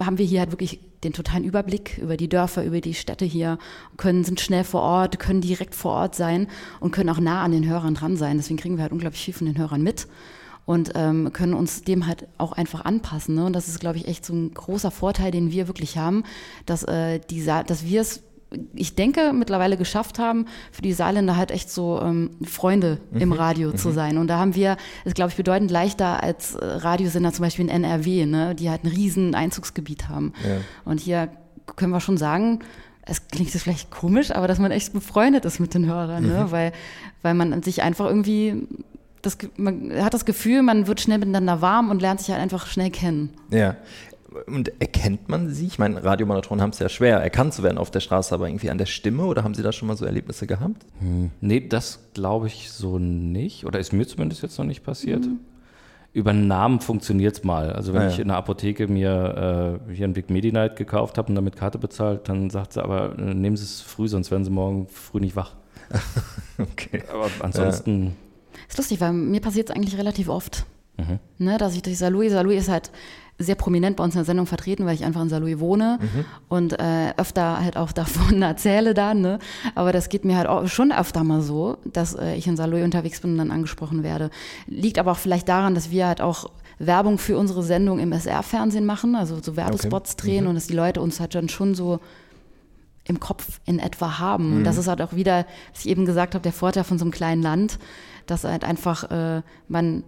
haben 0.00 0.18
wir 0.18 0.26
hier 0.26 0.40
halt 0.40 0.50
wirklich 0.50 0.80
den 1.04 1.12
totalen 1.12 1.44
Überblick 1.44 1.98
über 1.98 2.16
die 2.16 2.28
Dörfer, 2.28 2.64
über 2.64 2.80
die 2.80 2.94
Städte 2.94 3.24
hier, 3.24 3.58
können, 3.96 4.24
sind 4.24 4.40
schnell 4.40 4.64
vor 4.64 4.82
Ort, 4.82 5.18
können 5.18 5.40
direkt 5.40 5.74
vor 5.74 5.92
Ort 5.92 6.14
sein 6.14 6.48
und 6.80 6.92
können 6.92 7.10
auch 7.10 7.20
nah 7.20 7.42
an 7.42 7.52
den 7.52 7.66
Hörern 7.66 7.94
dran 7.94 8.16
sein. 8.16 8.36
Deswegen 8.36 8.58
kriegen 8.58 8.76
wir 8.76 8.82
halt 8.82 8.92
unglaublich 8.92 9.22
viel 9.22 9.34
von 9.34 9.46
den 9.46 9.58
Hörern 9.58 9.82
mit 9.82 10.06
und 10.66 10.92
ähm, 10.96 11.32
können 11.32 11.54
uns 11.54 11.82
dem 11.82 12.06
halt 12.06 12.26
auch 12.38 12.52
einfach 12.52 12.84
anpassen. 12.84 13.36
Ne? 13.36 13.46
Und 13.46 13.52
das 13.54 13.68
ist, 13.68 13.80
glaube 13.80 13.98
ich, 13.98 14.08
echt 14.08 14.26
so 14.26 14.34
ein 14.34 14.52
großer 14.52 14.90
Vorteil, 14.90 15.30
den 15.30 15.50
wir 15.50 15.68
wirklich 15.68 15.96
haben, 15.96 16.24
dass, 16.66 16.82
äh, 16.82 17.20
die 17.30 17.44
dass 17.44 17.84
wir 17.84 18.00
es 18.00 18.22
ich 18.74 18.94
denke, 18.94 19.32
mittlerweile 19.32 19.76
geschafft 19.76 20.18
haben, 20.18 20.46
für 20.72 20.82
die 20.82 20.92
Saarländer 20.92 21.36
halt 21.36 21.50
echt 21.50 21.70
so 21.70 22.00
ähm, 22.00 22.30
Freunde 22.42 22.98
mhm. 23.10 23.20
im 23.20 23.32
Radio 23.32 23.70
mhm. 23.70 23.76
zu 23.76 23.90
sein. 23.90 24.18
Und 24.18 24.28
da 24.28 24.38
haben 24.38 24.54
wir, 24.54 24.76
ist 25.04 25.14
glaube 25.14 25.30
ich 25.30 25.36
bedeutend 25.36 25.70
leichter 25.70 26.22
als 26.22 26.54
äh, 26.54 26.64
Radiosender 26.64 27.32
zum 27.32 27.44
Beispiel 27.44 27.64
in 27.66 27.70
NRW, 27.70 28.26
ne, 28.26 28.54
die 28.54 28.70
halt 28.70 28.84
ein 28.84 28.88
riesen 28.88 29.34
Einzugsgebiet 29.34 30.08
haben. 30.08 30.32
Ja. 30.44 30.58
Und 30.84 31.00
hier 31.00 31.28
können 31.76 31.92
wir 31.92 32.00
schon 32.00 32.16
sagen, 32.16 32.60
es 33.02 33.28
klingt 33.28 33.52
jetzt 33.54 33.62
vielleicht 33.62 33.90
komisch, 33.90 34.32
aber 34.32 34.48
dass 34.48 34.58
man 34.58 34.70
echt 34.70 34.92
befreundet 34.92 35.44
ist 35.44 35.60
mit 35.60 35.74
den 35.74 35.86
Hörern, 35.86 36.24
ne? 36.24 36.28
mhm. 36.28 36.34
ne? 36.34 36.50
weil, 36.50 36.72
weil 37.22 37.34
man 37.34 37.62
sich 37.62 37.82
einfach 37.82 38.06
irgendwie 38.06 38.66
das, 39.26 39.38
man 39.56 39.92
hat 40.02 40.14
das 40.14 40.24
Gefühl, 40.24 40.62
man 40.62 40.86
wird 40.86 41.00
schnell 41.00 41.18
miteinander 41.18 41.60
warm 41.60 41.90
und 41.90 42.00
lernt 42.00 42.20
sich 42.20 42.30
halt 42.30 42.40
einfach 42.40 42.66
schnell 42.66 42.90
kennen. 42.90 43.30
Ja, 43.50 43.76
und 44.46 44.80
erkennt 44.80 45.28
man 45.28 45.50
sie? 45.50 45.66
Ich 45.66 45.78
meine, 45.78 46.02
Radiomonotoren 46.02 46.60
haben 46.60 46.70
es 46.70 46.78
ja 46.78 46.88
schwer, 46.88 47.18
erkannt 47.18 47.54
zu 47.54 47.62
werden 47.62 47.78
auf 47.78 47.90
der 47.90 48.00
Straße, 48.00 48.34
aber 48.34 48.48
irgendwie 48.48 48.70
an 48.70 48.78
der 48.78 48.86
Stimme 48.86 49.24
oder 49.24 49.44
haben 49.44 49.54
Sie 49.54 49.62
da 49.62 49.72
schon 49.72 49.88
mal 49.88 49.96
so 49.96 50.04
Erlebnisse 50.04 50.46
gehabt? 50.46 50.84
Hm. 51.00 51.30
Nee, 51.40 51.66
das 51.66 52.00
glaube 52.14 52.46
ich 52.46 52.70
so 52.70 52.98
nicht. 52.98 53.64
Oder 53.66 53.78
ist 53.78 53.92
mir 53.92 54.06
zumindest 54.06 54.42
jetzt 54.42 54.58
noch 54.58 54.64
nicht 54.64 54.84
passiert. 54.84 55.26
Mhm. 55.26 55.40
Über 56.12 56.30
einen 56.30 56.46
Namen 56.46 56.80
funktioniert 56.80 57.36
es 57.36 57.44
mal. 57.44 57.72
Also 57.72 57.92
wenn 57.92 58.02
ah, 58.02 58.04
ja. 58.06 58.10
ich 58.10 58.18
in 58.18 58.28
der 58.28 58.38
Apotheke 58.38 58.88
mir 58.88 59.80
äh, 59.88 59.94
hier 59.94 60.08
ein 60.08 60.14
Big 60.14 60.30
Medi 60.30 60.50
Night 60.50 60.76
gekauft 60.76 61.18
habe 61.18 61.28
und 61.28 61.34
damit 61.34 61.56
Karte 61.56 61.78
bezahlt, 61.78 62.28
dann 62.28 62.48
sagt 62.48 62.72
sie 62.72 62.82
aber, 62.82 63.18
äh, 63.18 63.34
nehmen 63.34 63.56
Sie 63.56 63.64
es 63.64 63.82
früh, 63.82 64.08
sonst 64.08 64.30
werden 64.30 64.44
Sie 64.44 64.50
morgen 64.50 64.86
früh 64.88 65.20
nicht 65.20 65.36
wach. 65.36 65.56
okay. 66.58 67.02
Aber 67.12 67.28
ansonsten. 67.40 68.04
Ja. 68.04 68.12
Ist 68.68 68.78
lustig, 68.78 69.00
weil 69.00 69.12
mir 69.12 69.40
passiert 69.40 69.68
es 69.68 69.76
eigentlich 69.76 69.98
relativ 69.98 70.28
oft. 70.28 70.64
Mhm. 71.08 71.44
Ne, 71.44 71.58
dass 71.58 71.74
ich 71.74 71.82
durch 71.82 71.98
Salui, 71.98 72.28
Salui 72.30 72.56
ist 72.56 72.68
halt 72.68 72.90
sehr 73.38 73.54
prominent 73.54 73.96
bei 73.96 74.04
uns 74.04 74.14
in 74.14 74.20
der 74.20 74.24
Sendung 74.24 74.46
vertreten, 74.46 74.86
weil 74.86 74.94
ich 74.94 75.04
einfach 75.04 75.20
in 75.20 75.28
Saarlouis 75.28 75.58
wohne 75.58 75.98
mhm. 76.00 76.24
und 76.48 76.78
äh, 76.78 77.12
öfter 77.16 77.60
halt 77.60 77.76
auch 77.76 77.92
davon 77.92 78.42
erzähle 78.42 78.94
da, 78.94 79.14
ne? 79.14 79.38
Aber 79.74 79.92
das 79.92 80.08
geht 80.08 80.24
mir 80.24 80.36
halt 80.36 80.46
auch 80.46 80.66
schon 80.68 80.92
öfter 80.92 81.24
mal 81.24 81.42
so, 81.42 81.78
dass 81.84 82.14
äh, 82.14 82.34
ich 82.34 82.46
in 82.46 82.56
Saarlouis 82.56 82.84
unterwegs 82.84 83.20
bin 83.20 83.32
und 83.32 83.38
dann 83.38 83.50
angesprochen 83.50 84.02
werde. 84.02 84.30
Liegt 84.66 84.98
aber 84.98 85.12
auch 85.12 85.18
vielleicht 85.18 85.48
daran, 85.48 85.74
dass 85.74 85.90
wir 85.90 86.06
halt 86.06 86.20
auch 86.20 86.50
Werbung 86.78 87.18
für 87.18 87.38
unsere 87.38 87.62
Sendung 87.62 87.98
im 87.98 88.12
SR-Fernsehen 88.12 88.84
machen, 88.84 89.14
also 89.14 89.38
so 89.42 89.56
Werbespots 89.56 90.14
okay. 90.14 90.22
drehen 90.22 90.44
mhm. 90.44 90.50
und 90.50 90.54
dass 90.56 90.66
die 90.66 90.74
Leute 90.74 91.00
uns 91.00 91.20
halt 91.20 91.34
dann 91.34 91.48
schon 91.48 91.74
so 91.74 92.00
im 93.04 93.20
Kopf 93.20 93.60
in 93.64 93.78
etwa 93.78 94.18
haben. 94.18 94.50
Mhm. 94.50 94.56
Und 94.58 94.64
das 94.64 94.78
ist 94.78 94.88
halt 94.88 95.00
auch 95.00 95.12
wieder, 95.12 95.46
was 95.72 95.84
ich 95.84 95.90
eben 95.90 96.06
gesagt 96.06 96.34
habe, 96.34 96.42
der 96.42 96.52
Vorteil 96.52 96.84
von 96.84 96.98
so 96.98 97.04
einem 97.04 97.12
kleinen 97.12 97.42
Land, 97.42 97.78
dass 98.26 98.44
halt 98.44 98.64
einfach 98.64 99.10
äh, 99.10 99.42
man 99.68 100.02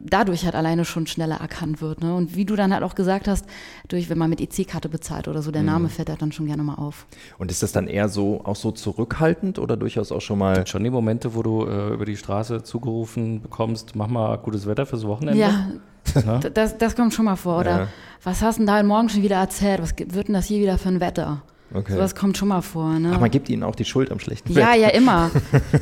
dadurch 0.00 0.44
halt 0.44 0.54
alleine 0.54 0.84
schon 0.84 1.06
schneller 1.06 1.36
erkannt 1.36 1.80
wird. 1.80 2.02
Ne? 2.02 2.14
Und 2.14 2.34
wie 2.34 2.44
du 2.44 2.56
dann 2.56 2.72
halt 2.72 2.82
auch 2.82 2.94
gesagt 2.94 3.28
hast, 3.28 3.46
durch, 3.88 4.08
wenn 4.08 4.18
man 4.18 4.30
mit 4.30 4.40
EC-Karte 4.40 4.88
bezahlt 4.88 5.28
oder 5.28 5.42
so, 5.42 5.50
der 5.50 5.62
Name 5.62 5.84
mhm. 5.84 5.90
fällt 5.90 6.08
halt 6.08 6.22
dann 6.22 6.32
schon 6.32 6.46
gerne 6.46 6.62
mal 6.62 6.74
auf. 6.74 7.06
Und 7.38 7.50
ist 7.50 7.62
das 7.62 7.72
dann 7.72 7.86
eher 7.86 8.08
so 8.08 8.40
auch 8.44 8.56
so 8.56 8.70
zurückhaltend 8.70 9.58
oder 9.58 9.76
durchaus 9.76 10.10
auch 10.10 10.20
schon 10.20 10.38
mal. 10.38 10.66
Schon 10.66 10.84
die 10.84 10.90
Momente, 10.90 11.34
wo 11.34 11.42
du 11.42 11.66
äh, 11.66 11.92
über 11.92 12.04
die 12.04 12.16
Straße 12.16 12.62
zugerufen 12.62 13.42
bekommst, 13.42 13.94
mach 13.94 14.08
mal 14.08 14.36
gutes 14.38 14.66
Wetter 14.66 14.86
fürs 14.86 15.06
Wochenende? 15.06 15.38
Ja. 15.38 15.70
das, 16.54 16.78
das 16.78 16.96
kommt 16.96 17.12
schon 17.14 17.26
mal 17.26 17.36
vor. 17.36 17.60
Oder 17.60 17.78
ja. 17.78 17.88
was 18.22 18.42
hast 18.42 18.56
du 18.58 18.64
denn 18.64 18.66
da 18.66 18.82
morgen 18.82 19.08
schon 19.08 19.22
wieder 19.22 19.36
erzählt? 19.36 19.82
Was 19.82 19.94
wird 19.98 20.28
denn 20.28 20.34
das 20.34 20.46
hier 20.46 20.60
wieder 20.60 20.78
für 20.78 20.88
ein 20.88 21.00
Wetter? 21.00 21.42
Okay. 21.72 21.92
Sowas 21.92 22.14
kommt 22.14 22.36
schon 22.36 22.48
mal 22.48 22.62
vor. 22.62 22.98
Ne? 22.98 23.12
Ach, 23.14 23.20
man 23.20 23.30
gibt 23.30 23.48
ihnen 23.48 23.62
auch 23.62 23.76
die 23.76 23.84
Schuld 23.84 24.10
am 24.10 24.18
schlechten 24.18 24.54
Wetter. 24.54 24.74
Ja, 24.74 24.74
ja, 24.74 24.88
immer. 24.88 25.30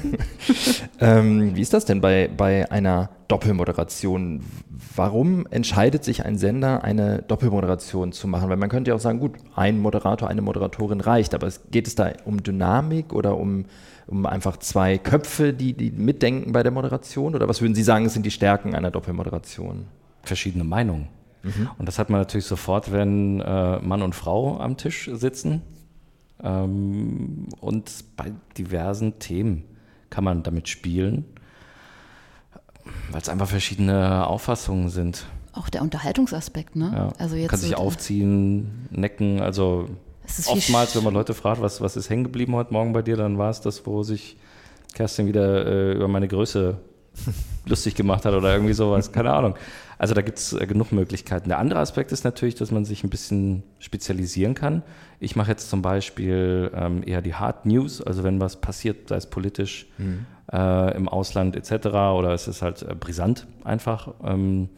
ähm, 1.01 1.57
wie 1.57 1.61
ist 1.63 1.73
das 1.73 1.87
denn 1.87 2.01
bei, 2.01 2.29
bei 2.35 2.71
einer 2.71 3.11
Doppelmoderation? 3.29 4.43
Warum 4.95 5.47
entscheidet 5.51 6.05
sich 6.05 6.25
ein 6.25 6.37
Sender, 6.37 6.85
eine 6.85 7.23
Doppelmoderation 7.23 8.13
zu 8.13 8.29
machen? 8.29 8.51
Weil 8.51 8.59
man 8.59 8.69
könnte 8.69 8.91
ja 8.91 8.97
auch 8.97 9.01
sagen, 9.01 9.19
gut, 9.19 9.33
ein 9.55 9.79
Moderator, 9.79 10.29
eine 10.29 10.43
Moderatorin 10.43 11.01
reicht, 11.01 11.35
aber 11.35 11.47
es, 11.47 11.63
geht 11.71 11.87
es 11.87 11.95
da 11.95 12.13
um 12.27 12.43
Dynamik 12.43 13.15
oder 13.15 13.39
um, 13.39 13.65
um 14.07 14.27
einfach 14.27 14.59
zwei 14.59 14.99
Köpfe, 14.99 15.55
die, 15.55 15.73
die 15.73 15.91
mitdenken 15.91 16.53
bei 16.53 16.63
der 16.63 16.73
Moderation? 16.73 17.35
Oder 17.35 17.49
was 17.49 17.63
würden 17.63 17.75
Sie 17.75 17.83
sagen, 17.83 18.09
sind 18.11 18.27
die 18.27 18.31
Stärken 18.31 18.75
einer 18.75 18.91
Doppelmoderation? 18.91 19.87
Verschiedene 20.23 20.65
Meinungen. 20.65 21.09
Mhm. 21.43 21.71
Und 21.79 21.87
das 21.87 21.99
hat 21.99 22.11
man 22.11 22.21
natürlich 22.21 22.47
sofort, 22.47 22.93
wenn 22.93 23.41
äh, 23.41 23.79
Mann 23.79 24.03
und 24.03 24.15
Frau 24.15 24.59
am 24.59 24.77
Tisch 24.77 25.09
sitzen. 25.13 25.63
Ähm, 26.43 27.49
und 27.61 28.05
bei 28.17 28.33
diversen 28.57 29.19
Themen 29.19 29.65
kann 30.11 30.25
man 30.25 30.43
damit 30.43 30.69
spielen, 30.69 31.25
weil 33.11 33.21
es 33.21 33.29
einfach 33.29 33.49
verschiedene 33.49 34.27
Auffassungen 34.27 34.89
sind. 34.89 35.27
Auch 35.53 35.69
der 35.69 35.83
Unterhaltungsaspekt, 35.83 36.77
ne? 36.77 36.93
Ja. 36.95 37.09
Also 37.19 37.37
jetzt 37.37 37.51
kann 37.51 37.59
sich 37.59 37.77
aufziehen, 37.77 38.89
necken. 38.91 39.41
Also 39.41 39.89
oftmals, 40.47 40.95
wenn 40.95 41.05
man 41.05 41.15
Leute 41.15 41.35
fragt, 41.35 41.61
was, 41.61 41.81
was 41.81 41.97
ist 41.97 42.11
hängen 42.11 42.25
geblieben 42.25 42.55
heute 42.55 42.73
Morgen 42.73 42.93
bei 42.93 43.03
dir, 43.03 43.17
dann 43.17 43.39
war 43.39 43.51
es 43.51 43.61
das, 43.61 43.85
wo 43.87 44.03
sich 44.03 44.37
Kerstin 44.95 45.27
wieder 45.27 45.67
äh, 45.67 45.93
über 45.93 46.09
meine 46.09 46.29
Größe 46.29 46.79
lustig 47.67 47.95
gemacht 47.95 48.25
hat 48.25 48.35
oder 48.35 48.53
irgendwie 48.53 48.75
sowas, 48.75 49.13
keine 49.13 49.33
Ahnung. 49.33 49.55
Also 49.99 50.15
da 50.15 50.23
gibt 50.23 50.39
es 50.39 50.53
äh, 50.53 50.67
genug 50.67 50.93
Möglichkeiten. 50.93 51.49
Der 51.49 51.59
andere 51.59 51.81
Aspekt 51.81 52.13
ist 52.13 52.25
natürlich, 52.25 52.55
dass 52.55 52.71
man 52.71 52.85
sich 52.85 53.03
ein 53.05 53.11
bisschen 53.11 53.65
spezialisieren 53.81 54.55
kann. 54.55 54.83
Ich 55.19 55.35
mache 55.35 55.51
jetzt 55.51 55.69
zum 55.69 55.83
Beispiel 55.83 56.71
ähm, 56.75 57.03
eher 57.05 57.21
die 57.21 57.35
Hard 57.35 57.67
News, 57.67 58.01
also 58.01 58.23
wenn 58.23 58.41
was 58.41 58.57
passiert, 58.57 59.09
sei 59.09 59.17
es 59.17 59.27
politisch 59.27 59.87
mhm. 59.99 60.27
äh, 60.53 60.97
im 60.97 61.09
Ausland 61.09 61.57
etc. 61.57 61.87
oder 61.87 62.33
es 62.33 62.47
ist 62.47 62.63
halt 62.63 62.83
äh, 62.83 62.95
brisant 62.95 63.47
einfach. 63.65 64.15
Ähm, 64.25 64.69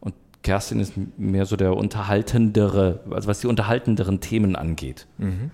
und 0.00 0.14
Kerstin 0.42 0.78
ist 0.78 0.92
mehr 1.16 1.46
so 1.46 1.56
der 1.56 1.74
unterhaltendere, 1.74 3.00
also 3.10 3.28
was 3.28 3.40
die 3.40 3.46
unterhaltenderen 3.46 4.20
Themen 4.20 4.56
angeht. 4.56 5.06
Mhm. 5.16 5.50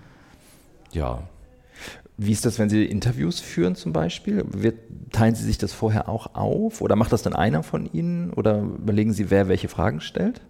Ja, 0.91 1.23
wie 2.17 2.31
ist 2.31 2.45
das, 2.45 2.59
wenn 2.59 2.69
Sie 2.69 2.85
Interviews 2.85 3.39
führen 3.39 3.75
zum 3.75 3.93
Beispiel? 3.93 4.45
Wird, 4.47 4.75
teilen 5.11 5.35
Sie 5.35 5.43
sich 5.43 5.57
das 5.57 5.73
vorher 5.73 6.09
auch 6.09 6.35
auf 6.35 6.81
oder 6.81 6.95
macht 6.95 7.11
das 7.11 7.23
dann 7.23 7.33
einer 7.33 7.63
von 7.63 7.89
Ihnen 7.91 8.31
oder 8.31 8.61
überlegen 8.61 9.13
Sie, 9.13 9.29
wer 9.31 9.47
welche 9.47 9.67
Fragen 9.67 9.99
stellt? 10.01 10.41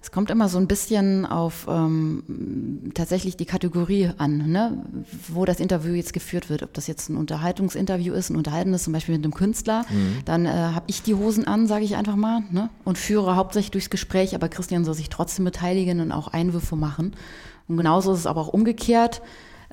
Es 0.00 0.12
kommt 0.12 0.30
immer 0.30 0.50
so 0.50 0.58
ein 0.58 0.68
bisschen 0.68 1.24
auf 1.24 1.66
ähm, 1.66 2.92
tatsächlich 2.92 3.38
die 3.38 3.46
Kategorie 3.46 4.10
an, 4.18 4.50
ne? 4.50 4.84
wo 5.28 5.46
das 5.46 5.60
Interview 5.60 5.94
jetzt 5.94 6.12
geführt 6.12 6.50
wird. 6.50 6.62
Ob 6.62 6.74
das 6.74 6.86
jetzt 6.86 7.08
ein 7.08 7.16
Unterhaltungsinterview 7.16 8.12
ist, 8.12 8.28
ein 8.28 8.36
unterhaltendes 8.36 8.84
zum 8.84 8.92
Beispiel 8.92 9.16
mit 9.16 9.24
einem 9.24 9.32
Künstler, 9.32 9.86
mhm. 9.88 10.18
dann 10.26 10.44
äh, 10.44 10.50
habe 10.50 10.84
ich 10.88 11.02
die 11.02 11.14
Hosen 11.14 11.46
an, 11.46 11.66
sage 11.66 11.86
ich 11.86 11.96
einfach 11.96 12.16
mal, 12.16 12.42
ne? 12.50 12.68
und 12.84 12.98
führe 12.98 13.36
hauptsächlich 13.36 13.70
durchs 13.70 13.88
Gespräch, 13.88 14.34
aber 14.34 14.50
Christian 14.50 14.84
soll 14.84 14.92
sich 14.92 15.08
trotzdem 15.08 15.46
beteiligen 15.46 16.00
und 16.00 16.12
auch 16.12 16.28
Einwürfe 16.28 16.76
machen. 16.76 17.14
Und 17.66 17.78
genauso 17.78 18.12
ist 18.12 18.18
es 18.18 18.26
aber 18.26 18.42
auch 18.42 18.48
umgekehrt 18.48 19.22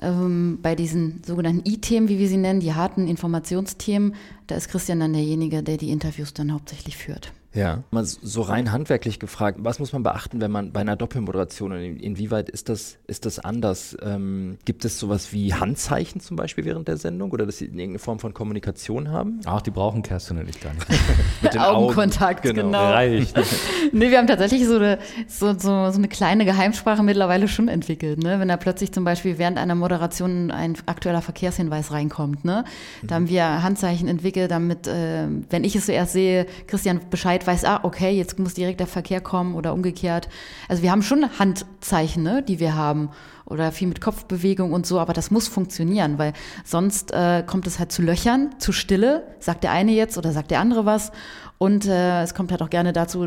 ähm, 0.02 0.58
bei 0.62 0.74
diesen 0.74 1.22
sogenannten 1.24 1.68
I-Themen, 1.68 2.08
wie 2.08 2.18
wir 2.18 2.28
sie 2.28 2.36
nennen, 2.36 2.60
die 2.60 2.74
harten 2.74 3.06
Informationsthemen, 3.06 4.14
da 4.46 4.56
ist 4.56 4.68
Christian 4.68 5.00
dann 5.00 5.12
derjenige, 5.12 5.62
der 5.62 5.76
die 5.76 5.90
Interviews 5.90 6.34
dann 6.34 6.52
hauptsächlich 6.52 6.96
führt. 6.96 7.32
Ja, 7.54 7.82
mal 7.90 8.04
so 8.04 8.40
rein 8.40 8.72
handwerklich 8.72 9.18
gefragt, 9.18 9.58
was 9.60 9.78
muss 9.78 9.92
man 9.92 10.02
beachten, 10.02 10.40
wenn 10.40 10.50
man 10.50 10.72
bei 10.72 10.80
einer 10.80 10.96
Doppelmoderation, 10.96 11.72
inwieweit 11.72 12.48
ist 12.48 12.70
das, 12.70 12.96
ist 13.06 13.26
das 13.26 13.38
anders? 13.38 13.94
Ähm, 14.02 14.56
gibt 14.64 14.86
es 14.86 14.98
sowas 14.98 15.34
wie 15.34 15.52
Handzeichen 15.52 16.22
zum 16.22 16.36
Beispiel 16.36 16.64
während 16.64 16.88
der 16.88 16.96
Sendung 16.96 17.30
oder 17.30 17.44
dass 17.44 17.58
sie 17.58 17.66
irgendeine 17.66 17.98
Form 17.98 18.20
von 18.20 18.32
Kommunikation 18.32 19.10
haben? 19.10 19.40
Ach, 19.44 19.60
die 19.60 19.70
brauchen 19.70 20.02
Kerstin 20.02 20.38
und 20.38 20.48
ich 20.48 20.60
gar 20.60 20.72
nicht. 20.72 20.86
Mit 21.42 21.52
den 21.52 21.60
Augenkontakt, 21.60 22.46
Augen, 22.46 22.54
genau. 22.56 22.68
genau. 22.68 22.90
Reicht. 22.90 23.36
nee, 23.92 24.10
wir 24.10 24.16
haben 24.16 24.26
tatsächlich 24.26 24.66
so 24.66 24.76
eine, 24.76 24.98
so, 25.28 25.52
so, 25.52 25.90
so 25.90 25.98
eine 25.98 26.08
kleine 26.08 26.46
Geheimsprache 26.46 27.02
mittlerweile 27.02 27.48
schon 27.48 27.68
entwickelt. 27.68 28.22
Ne? 28.22 28.40
Wenn 28.40 28.48
da 28.48 28.56
plötzlich 28.56 28.92
zum 28.92 29.04
Beispiel 29.04 29.36
während 29.36 29.58
einer 29.58 29.74
Moderation 29.74 30.50
ein 30.50 30.74
aktueller 30.86 31.20
Verkehrshinweis 31.20 31.92
reinkommt, 31.92 32.46
ne? 32.46 32.64
da 33.02 33.16
haben 33.16 33.28
wir 33.28 33.62
Handzeichen 33.62 34.08
entwickelt, 34.08 34.50
damit, 34.50 34.86
äh, 34.86 35.26
wenn 35.50 35.64
ich 35.64 35.76
es 35.76 35.84
zuerst 35.84 36.14
sehe, 36.14 36.46
Christian 36.66 37.00
Bescheid 37.10 37.41
Zeit 37.42 37.46
weiß, 37.46 37.64
ah, 37.64 37.80
okay, 37.82 38.10
jetzt 38.10 38.38
muss 38.38 38.54
direkt 38.54 38.80
der 38.80 38.86
Verkehr 38.86 39.20
kommen 39.20 39.54
oder 39.54 39.74
umgekehrt. 39.74 40.28
Also 40.68 40.82
wir 40.82 40.90
haben 40.90 41.02
schon 41.02 41.38
Handzeichen, 41.38 42.22
ne, 42.22 42.42
die 42.42 42.60
wir 42.60 42.74
haben 42.74 43.10
oder 43.44 43.72
viel 43.72 43.88
mit 43.88 44.00
Kopfbewegung 44.00 44.72
und 44.72 44.86
so, 44.86 45.00
aber 45.00 45.12
das 45.12 45.30
muss 45.30 45.48
funktionieren, 45.48 46.18
weil 46.18 46.32
sonst 46.64 47.12
äh, 47.12 47.42
kommt 47.46 47.66
es 47.66 47.78
halt 47.78 47.92
zu 47.92 48.02
Löchern, 48.02 48.54
zu 48.58 48.72
Stille, 48.72 49.24
sagt 49.40 49.64
der 49.64 49.72
eine 49.72 49.92
jetzt 49.92 50.16
oder 50.16 50.32
sagt 50.32 50.50
der 50.50 50.60
andere 50.60 50.86
was 50.86 51.12
und 51.58 51.86
äh, 51.86 52.22
es 52.22 52.34
kommt 52.34 52.50
halt 52.50 52.62
auch 52.62 52.70
gerne 52.70 52.92
dazu, 52.92 53.26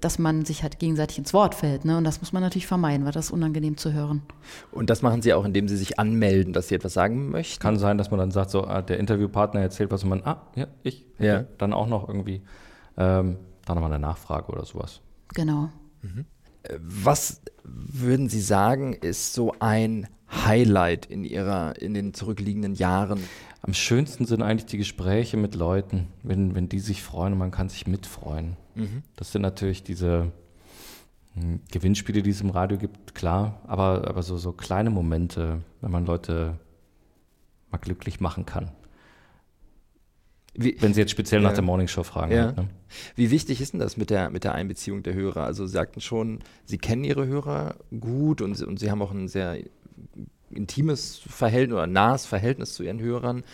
dass 0.00 0.18
man 0.18 0.44
sich 0.44 0.62
halt 0.62 0.78
gegenseitig 0.78 1.18
ins 1.18 1.32
Wort 1.32 1.54
fällt. 1.54 1.84
Ne? 1.84 1.96
Und 1.96 2.04
das 2.04 2.20
muss 2.20 2.32
man 2.32 2.42
natürlich 2.42 2.66
vermeiden, 2.66 3.04
weil 3.06 3.12
das 3.12 3.26
ist 3.26 3.30
unangenehm 3.30 3.76
zu 3.76 3.92
hören. 3.92 4.22
Und 4.72 4.90
das 4.90 5.02
machen 5.02 5.22
Sie 5.22 5.32
auch, 5.32 5.44
indem 5.44 5.68
Sie 5.68 5.76
sich 5.76 5.98
anmelden, 5.98 6.52
dass 6.52 6.68
Sie 6.68 6.74
etwas 6.74 6.92
sagen 6.92 7.30
möchten? 7.30 7.62
Kann 7.62 7.78
sein, 7.78 7.98
dass 7.98 8.10
man 8.10 8.18
dann 8.18 8.30
sagt, 8.30 8.50
so, 8.50 8.64
ah, 8.64 8.82
der 8.82 8.98
Interviewpartner 8.98 9.60
erzählt 9.60 9.90
was 9.90 10.02
und 10.02 10.10
man, 10.10 10.22
ah, 10.24 10.42
ja, 10.54 10.66
ich. 10.82 11.06
Ja. 11.18 11.44
Dann 11.58 11.72
auch 11.72 11.86
noch 11.86 12.08
irgendwie. 12.08 12.42
Ähm, 12.96 13.36
da 13.64 13.74
nochmal 13.74 13.92
eine 13.92 14.00
Nachfrage 14.00 14.52
oder 14.52 14.64
sowas. 14.64 15.00
Genau. 15.34 15.70
Mhm. 16.02 16.26
Was 16.78 17.42
würden 17.64 18.28
Sie 18.28 18.40
sagen, 18.40 18.92
ist 18.92 19.34
so 19.34 19.54
ein 19.58 20.06
Highlight 20.30 21.06
in 21.06 21.24
Ihrer, 21.24 21.80
in 21.80 21.94
den 21.94 22.14
zurückliegenden 22.14 22.74
Jahren? 22.74 23.20
Am 23.62 23.74
schönsten 23.74 24.26
sind 24.26 24.42
eigentlich 24.42 24.66
die 24.66 24.78
Gespräche 24.78 25.36
mit 25.36 25.54
Leuten, 25.54 26.08
wenn, 26.22 26.54
wenn 26.54 26.68
die 26.68 26.80
sich 26.80 27.02
freuen 27.02 27.34
und 27.34 27.38
man 27.38 27.50
kann 27.50 27.68
sich 27.68 27.86
mitfreuen. 27.86 28.56
Mhm. 28.74 29.02
Das 29.16 29.32
sind 29.32 29.42
natürlich 29.42 29.82
diese 29.82 30.32
hm, 31.34 31.60
Gewinnspiele, 31.70 32.22
die 32.22 32.30
es 32.30 32.40
im 32.40 32.50
Radio 32.50 32.78
gibt, 32.78 33.14
klar, 33.14 33.60
aber, 33.66 34.08
aber 34.08 34.22
so, 34.22 34.36
so 34.36 34.52
kleine 34.52 34.90
Momente, 34.90 35.62
wenn 35.80 35.90
man 35.90 36.06
Leute 36.06 36.58
mal 37.70 37.78
glücklich 37.78 38.20
machen 38.20 38.46
kann. 38.46 38.70
Wie, 40.54 40.76
Wenn 40.80 40.92
Sie 40.92 41.00
jetzt 41.00 41.10
speziell 41.10 41.40
nach 41.40 41.54
der 41.54 41.62
Morningshow 41.62 42.02
fragen. 42.02 42.32
Ja. 42.32 42.46
Halt, 42.46 42.56
ne? 42.58 42.68
Wie 43.16 43.30
wichtig 43.30 43.60
ist 43.60 43.72
denn 43.72 43.80
das 43.80 43.96
mit 43.96 44.10
der, 44.10 44.28
mit 44.30 44.44
der 44.44 44.54
Einbeziehung 44.54 45.02
der 45.02 45.14
Hörer? 45.14 45.44
Also 45.44 45.66
Sie 45.66 45.72
sagten 45.72 46.00
schon, 46.00 46.40
Sie 46.66 46.78
kennen 46.78 47.04
Ihre 47.04 47.26
Hörer 47.26 47.76
gut 47.98 48.42
und, 48.42 48.60
und 48.62 48.78
Sie 48.78 48.90
haben 48.90 49.00
auch 49.00 49.12
ein 49.12 49.28
sehr 49.28 49.58
intimes 50.50 51.22
Verhältnis 51.26 51.76
oder 51.76 51.86
nahes 51.86 52.26
Verhältnis 52.26 52.74
zu 52.74 52.82
Ihren 52.82 53.00
Hörern. 53.00 53.44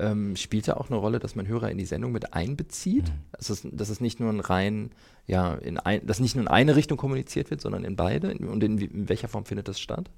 Ähm, 0.00 0.34
spielt 0.34 0.66
da 0.66 0.74
auch 0.74 0.90
eine 0.90 0.98
Rolle, 0.98 1.20
dass 1.20 1.36
man 1.36 1.46
Hörer 1.46 1.70
in 1.70 1.78
die 1.78 1.84
Sendung 1.84 2.10
mit 2.10 2.34
einbezieht? 2.34 3.08
Mhm. 3.08 3.22
Dass, 3.32 3.50
es, 3.50 3.66
dass 3.70 3.88
es 3.88 4.00
nicht 4.00 4.18
nur 4.18 4.30
ein 4.30 4.40
rein, 4.40 4.90
ja, 5.26 5.54
in 5.54 5.78
ein, 5.78 6.04
dass 6.06 6.18
nicht 6.18 6.34
nur 6.34 6.42
in 6.42 6.48
eine 6.48 6.74
Richtung 6.74 6.98
kommuniziert 6.98 7.50
wird, 7.50 7.60
sondern 7.60 7.84
in 7.84 7.94
beide? 7.94 8.34
Und 8.34 8.64
in, 8.64 8.78
in 8.78 9.08
welcher 9.08 9.28
Form 9.28 9.44
findet 9.44 9.68
das 9.68 9.78
statt? 9.78 10.10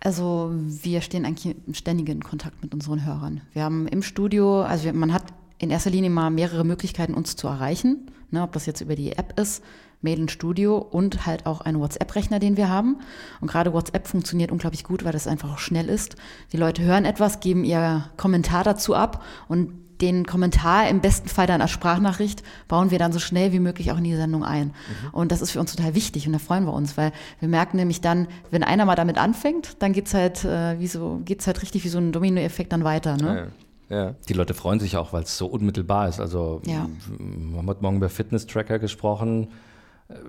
Also 0.00 0.52
wir 0.54 1.00
stehen 1.00 1.24
eigentlich 1.24 1.56
ständig 1.72 2.08
in 2.08 2.22
Kontakt 2.22 2.62
mit 2.62 2.72
unseren 2.72 3.04
Hörern. 3.04 3.40
Wir 3.52 3.64
haben 3.64 3.88
im 3.88 4.02
Studio, 4.02 4.62
also 4.62 4.84
wir, 4.84 4.92
man 4.92 5.12
hat 5.12 5.24
in 5.58 5.70
erster 5.70 5.90
Linie 5.90 6.10
mal 6.10 6.30
mehrere 6.30 6.64
Möglichkeiten, 6.64 7.14
uns 7.14 7.36
zu 7.36 7.48
erreichen. 7.48 8.10
Ne, 8.30 8.42
ob 8.42 8.52
das 8.52 8.66
jetzt 8.66 8.82
über 8.82 8.94
die 8.94 9.12
App 9.12 9.40
ist, 9.40 9.64
Mail 10.02 10.18
in 10.18 10.28
Studio 10.28 10.76
und 10.76 11.24
halt 11.24 11.46
auch 11.46 11.62
einen 11.62 11.80
WhatsApp-Rechner, 11.80 12.38
den 12.38 12.58
wir 12.58 12.68
haben. 12.68 12.98
Und 13.40 13.50
gerade 13.50 13.72
WhatsApp 13.72 14.06
funktioniert 14.06 14.52
unglaublich 14.52 14.84
gut, 14.84 15.02
weil 15.02 15.12
das 15.12 15.26
einfach 15.26 15.54
auch 15.54 15.58
schnell 15.58 15.88
ist. 15.88 16.16
Die 16.52 16.58
Leute 16.58 16.82
hören 16.82 17.06
etwas, 17.06 17.40
geben 17.40 17.64
ihr 17.64 18.04
Kommentar 18.18 18.64
dazu 18.64 18.94
ab 18.94 19.24
und 19.48 19.72
den 20.00 20.26
Kommentar 20.26 20.88
im 20.88 21.00
besten 21.00 21.28
Fall 21.28 21.46
dann 21.46 21.60
als 21.60 21.70
Sprachnachricht 21.70 22.42
bauen 22.68 22.90
wir 22.90 22.98
dann 22.98 23.12
so 23.12 23.18
schnell 23.18 23.52
wie 23.52 23.58
möglich 23.58 23.90
auch 23.92 23.98
in 23.98 24.04
die 24.04 24.14
Sendung 24.14 24.44
ein. 24.44 24.68
Mhm. 24.68 25.08
Und 25.12 25.32
das 25.32 25.42
ist 25.42 25.50
für 25.50 25.60
uns 25.60 25.74
total 25.74 25.94
wichtig 25.94 26.26
und 26.26 26.32
da 26.32 26.38
freuen 26.38 26.64
wir 26.64 26.72
uns, 26.72 26.96
weil 26.96 27.12
wir 27.40 27.48
merken 27.48 27.76
nämlich 27.76 28.00
dann, 28.00 28.28
wenn 28.50 28.62
einer 28.62 28.84
mal 28.84 28.94
damit 28.94 29.18
anfängt, 29.18 29.76
dann 29.82 29.92
geht's 29.92 30.14
halt 30.14 30.44
äh, 30.44 30.78
wie 30.78 30.86
so, 30.86 31.20
geht's 31.24 31.46
halt 31.46 31.62
richtig 31.62 31.84
wie 31.84 31.88
so 31.88 31.98
ein 31.98 32.12
Dominoeffekt 32.12 32.72
dann 32.72 32.84
weiter. 32.84 33.16
Ne? 33.16 33.36
Ja. 33.36 33.46
Ja. 33.90 34.14
Die 34.28 34.34
Leute 34.34 34.54
freuen 34.54 34.80
sich 34.80 34.96
auch, 34.96 35.12
weil 35.12 35.22
es 35.22 35.38
so 35.38 35.46
unmittelbar 35.46 36.08
ist. 36.08 36.20
Also 36.20 36.60
ja. 36.66 36.86
wir 37.18 37.58
haben 37.58 37.66
heute 37.66 37.82
Morgen 37.82 37.96
über 37.96 38.10
Fitness-Tracker 38.10 38.78
gesprochen. 38.78 39.48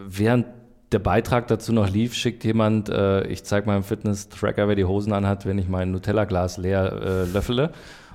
Während 0.07 0.45
der 0.91 0.99
Beitrag 0.99 1.47
dazu 1.47 1.71
noch 1.71 1.89
lief, 1.89 2.13
schickt 2.13 2.43
jemand, 2.43 2.89
äh, 2.89 3.27
ich 3.27 3.43
zeige 3.43 3.67
meinem 3.67 3.83
Fitness-Tracker, 3.83 4.67
wer 4.67 4.75
die 4.75 4.85
Hosen 4.85 5.13
anhat, 5.13 5.45
wenn 5.45 5.57
ich 5.57 5.67
mein 5.67 5.91
Nutella-Glas 5.91 6.57
leer 6.57 6.91
äh, 6.91 7.25
löffele. 7.25 7.71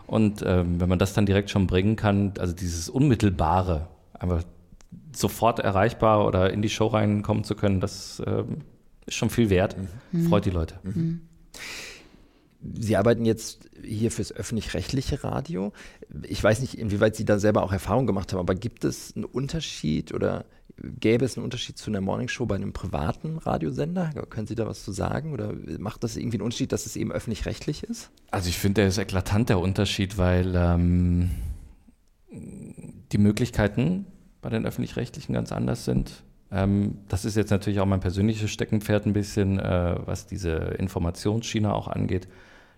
Und 0.07 0.43
ähm, 0.47 0.81
wenn 0.81 0.89
man 0.89 0.99
das 0.99 1.15
dann 1.15 1.27
direkt 1.27 1.51
schon 1.51 1.67
bringen 1.67 1.97
kann, 1.97 2.33
also 2.39 2.53
dieses 2.55 2.89
Unmittelbare, 2.89 3.89
einfach 4.13 4.43
sofort 5.13 5.61
erreichbar 5.61 6.27
oder 6.27 6.53
in 6.53 6.63
die 6.63 6.69
Show 6.69 6.87
reinkommen 6.87 7.45
zu 7.45 7.55
können, 7.55 7.81
das 7.81 8.21
äh, 8.21 8.45
ist 9.07 9.15
schon 9.15 9.31
viel 9.31 9.51
wert. 9.51 9.77
Mhm. 10.13 10.29
Freut 10.29 10.45
die 10.45 10.51
Leute. 10.51 10.77
Mhm. 10.83 11.23
Sie 12.73 12.97
arbeiten 12.97 13.25
jetzt 13.25 13.69
hier 13.83 14.11
fürs 14.11 14.33
öffentlich-rechtliche 14.33 15.23
Radio. 15.23 15.73
Ich 16.27 16.43
weiß 16.43 16.61
nicht, 16.61 16.79
inwieweit 16.79 17.17
Sie 17.17 17.25
da 17.25 17.39
selber 17.39 17.63
auch 17.63 17.73
Erfahrung 17.73 18.07
gemacht 18.07 18.33
haben, 18.33 18.41
aber 18.41 18.55
gibt 18.55 18.85
es 18.85 19.15
einen 19.15 19.25
Unterschied 19.25 20.15
oder 20.15 20.47
gäbe 20.79 21.25
es 21.25 21.37
einen 21.37 21.45
Unterschied 21.45 21.79
zu 21.79 21.91
einer 21.91 22.01
Morningshow 22.01 22.47
bei 22.47 22.55
einem 22.57 22.73
privaten 22.73 23.39
Radiosender? 23.39 24.11
Können 24.31 24.47
Sie 24.47 24.55
da 24.55 24.67
was 24.67 24.85
zu 24.85 24.93
sagen? 24.93 25.33
Oder 25.33 25.55
macht 25.79 26.05
das 26.05 26.17
irgendwie 26.17 26.39
einen 26.39 26.45
Unterschied, 26.45 26.73
dass 26.73 26.87
es 26.87 26.97
eben 26.97 27.13
öffentlich-rechtlich 27.13 27.83
ist? 27.85 28.11
Also 28.31 28.49
ich 28.49 28.59
finde, 28.59 28.81
der 28.81 28.89
ist 28.89 28.99
eklatant, 28.99 29.51
der 29.51 29.59
Unterschied, 29.59 30.17
weil 30.19 30.55
ähm, 30.57 31.31
die 33.13 33.19
Möglichkeiten 33.19 34.07
bei 34.41 34.49
den 34.49 34.67
öffentlich-rechtlichen 34.67 35.33
ganz 35.33 35.53
anders 35.53 35.85
sind. 35.85 36.23
Ähm, 36.51 36.99
das 37.09 37.25
ist 37.25 37.37
jetzt 37.37 37.51
natürlich 37.51 37.81
auch 37.81 37.87
mein 37.87 38.01
persönliches 38.01 38.51
Steckenpferd 38.51 39.07
ein 39.07 39.13
bisschen, 39.13 39.59
äh, 39.59 39.97
was 40.05 40.27
diese 40.27 40.53
Informationsschiene 40.53 41.73
auch 41.73 41.89
angeht. 41.89 42.29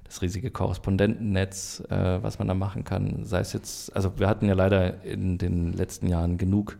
Das 0.07 0.23
riesige 0.23 0.51
Korrespondentennetz, 0.51 1.83
äh, 1.91 2.23
was 2.23 2.39
man 2.39 2.49
da 2.49 2.55
machen 2.55 2.85
kann. 2.85 3.25
Sei 3.25 3.41
es 3.41 3.53
jetzt, 3.53 3.95
also 3.95 4.19
wir 4.19 4.29
hatten 4.29 4.47
ja 4.47 4.55
leider 4.55 5.03
in 5.05 5.39
den 5.39 5.73
letzten 5.73 6.07
Jahren 6.07 6.39
genug 6.39 6.79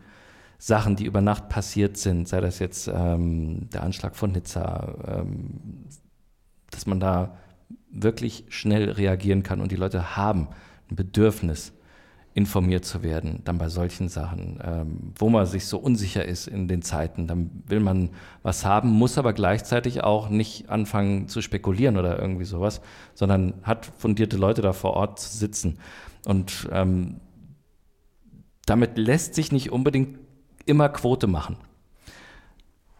Sachen, 0.57 0.95
die 0.95 1.05
über 1.05 1.21
Nacht 1.21 1.49
passiert 1.49 1.97
sind, 1.97 2.27
sei 2.27 2.41
das 2.41 2.59
jetzt 2.59 2.87
ähm, 2.87 3.69
der 3.69 3.83
Anschlag 3.83 4.15
von 4.15 4.31
Nizza, 4.31 4.95
ähm, 5.07 5.85
dass 6.71 6.87
man 6.87 6.99
da 6.99 7.37
wirklich 7.91 8.45
schnell 8.49 8.89
reagieren 8.91 9.43
kann 9.43 9.61
und 9.61 9.71
die 9.71 9.75
Leute 9.75 10.15
haben 10.15 10.47
ein 10.89 10.95
Bedürfnis, 10.95 11.73
informiert 12.37 12.85
zu 12.85 13.01
werden, 13.01 13.41
dann 13.45 13.57
bei 13.57 13.67
solchen 13.67 14.09
Sachen, 14.09 14.59
ähm, 14.63 15.11
wo 15.17 15.27
man 15.27 15.47
sich 15.47 15.65
so 15.65 15.79
unsicher 15.79 16.23
ist 16.23 16.47
in 16.47 16.67
den 16.67 16.83
Zeiten, 16.83 17.25
dann 17.25 17.63
will 17.65 17.79
man 17.79 18.11
was 18.43 18.63
haben, 18.63 18.89
muss 18.89 19.17
aber 19.17 19.33
gleichzeitig 19.33 20.03
auch 20.03 20.29
nicht 20.29 20.69
anfangen 20.69 21.27
zu 21.27 21.41
spekulieren 21.41 21.97
oder 21.97 22.19
irgendwie 22.21 22.45
sowas, 22.45 22.79
sondern 23.15 23.55
hat 23.63 23.91
fundierte 23.97 24.37
Leute 24.37 24.61
da 24.61 24.73
vor 24.73 24.93
Ort 24.93 25.19
zu 25.19 25.35
sitzen. 25.35 25.79
Und 26.25 26.69
ähm, 26.71 27.15
damit 28.67 28.99
lässt 28.99 29.33
sich 29.33 29.51
nicht 29.51 29.71
unbedingt 29.71 30.19
immer 30.67 30.89
Quote 30.89 31.25
machen. 31.25 31.57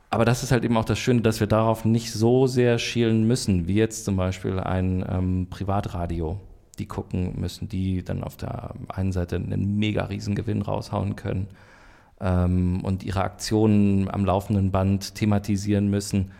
Aber 0.10 0.26
das 0.26 0.42
ist 0.42 0.52
halt 0.52 0.66
eben 0.66 0.78
auch 0.78 0.86
das 0.86 0.98
Schöne, 0.98 1.22
dass 1.22 1.42
wir 1.42 1.48
darauf 1.48 1.86
nicht 1.86 2.12
so 2.12 2.48
sehr 2.48 2.80
schielen 2.80 3.28
müssen, 3.28 3.68
wie 3.68 3.76
jetzt 3.76 4.04
zum 4.04 4.16
Beispiel 4.16 4.60
ein 4.60 5.06
ähm, 5.08 5.48
Privatradio. 5.52 6.40
Die 6.80 6.86
gucken 6.86 7.40
müssen, 7.40 7.68
die 7.70 8.04
dann 8.04 8.24
auf 8.24 8.38
der 8.38 8.74
einen 8.90 9.12
Seite 9.12 9.36
einen 9.36 9.78
mega 9.78 10.06
riesen 10.06 10.36
Gewinn 10.36 10.62
raushauen 10.62 11.16
können 11.16 11.48
ähm, 12.20 12.82
und 12.84 13.04
ihre 13.04 13.24
Aktionen 13.24 14.10
am 14.10 14.26
laufenden 14.26 14.72
Band 14.72 15.16
thematisieren 15.16 15.90
müssen 15.90 16.32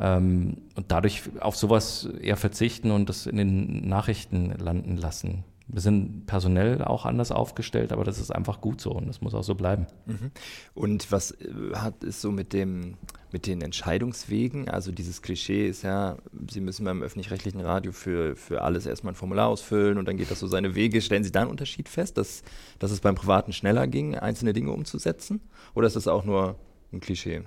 ähm, 0.00 0.58
und 0.74 0.90
dadurch 0.90 1.22
auf 1.40 1.56
sowas 1.56 2.08
eher 2.20 2.36
verzichten 2.36 2.90
und 2.90 3.08
das 3.08 3.26
in 3.26 3.36
den 3.36 3.88
Nachrichten 3.88 4.52
landen 4.58 4.96
lassen. 4.96 5.44
Wir 5.66 5.80
sind 5.80 6.26
personell 6.26 6.82
auch 6.82 7.06
anders 7.06 7.32
aufgestellt, 7.32 7.92
aber 7.92 8.04
das 8.04 8.18
ist 8.18 8.30
einfach 8.30 8.60
gut 8.60 8.80
so 8.80 8.90
und 8.92 9.08
das 9.08 9.22
muss 9.22 9.34
auch 9.34 9.44
so 9.44 9.54
bleiben. 9.54 9.86
Mhm. 10.06 10.30
Und 10.74 11.10
was 11.10 11.30
äh, 11.32 11.74
hat 11.74 12.04
es 12.04 12.20
so 12.20 12.30
mit 12.30 12.52
dem 12.52 12.96
mit 13.34 13.46
den 13.48 13.62
Entscheidungswegen? 13.62 14.68
Also 14.68 14.92
dieses 14.92 15.20
Klischee 15.20 15.66
ist 15.68 15.82
ja, 15.82 16.16
Sie 16.48 16.60
müssen 16.60 16.84
beim 16.84 17.02
öffentlich-rechtlichen 17.02 17.60
Radio 17.60 17.90
für, 17.90 18.36
für 18.36 18.62
alles 18.62 18.86
erstmal 18.86 19.12
ein 19.12 19.16
Formular 19.16 19.48
ausfüllen 19.48 19.98
und 19.98 20.06
dann 20.06 20.16
geht 20.16 20.30
das 20.30 20.38
so 20.38 20.46
seine 20.46 20.76
Wege. 20.76 21.02
Stellen 21.02 21.24
Sie 21.24 21.32
da 21.32 21.40
einen 21.40 21.50
Unterschied 21.50 21.88
fest, 21.88 22.16
dass, 22.16 22.44
dass 22.78 22.92
es 22.92 23.00
beim 23.00 23.16
Privaten 23.16 23.52
schneller 23.52 23.88
ging, 23.88 24.14
einzelne 24.14 24.52
Dinge 24.52 24.70
umzusetzen? 24.70 25.40
Oder 25.74 25.88
ist 25.88 25.96
das 25.96 26.06
auch 26.06 26.24
nur 26.24 26.54
ein 26.92 27.00
Klischee? 27.00 27.42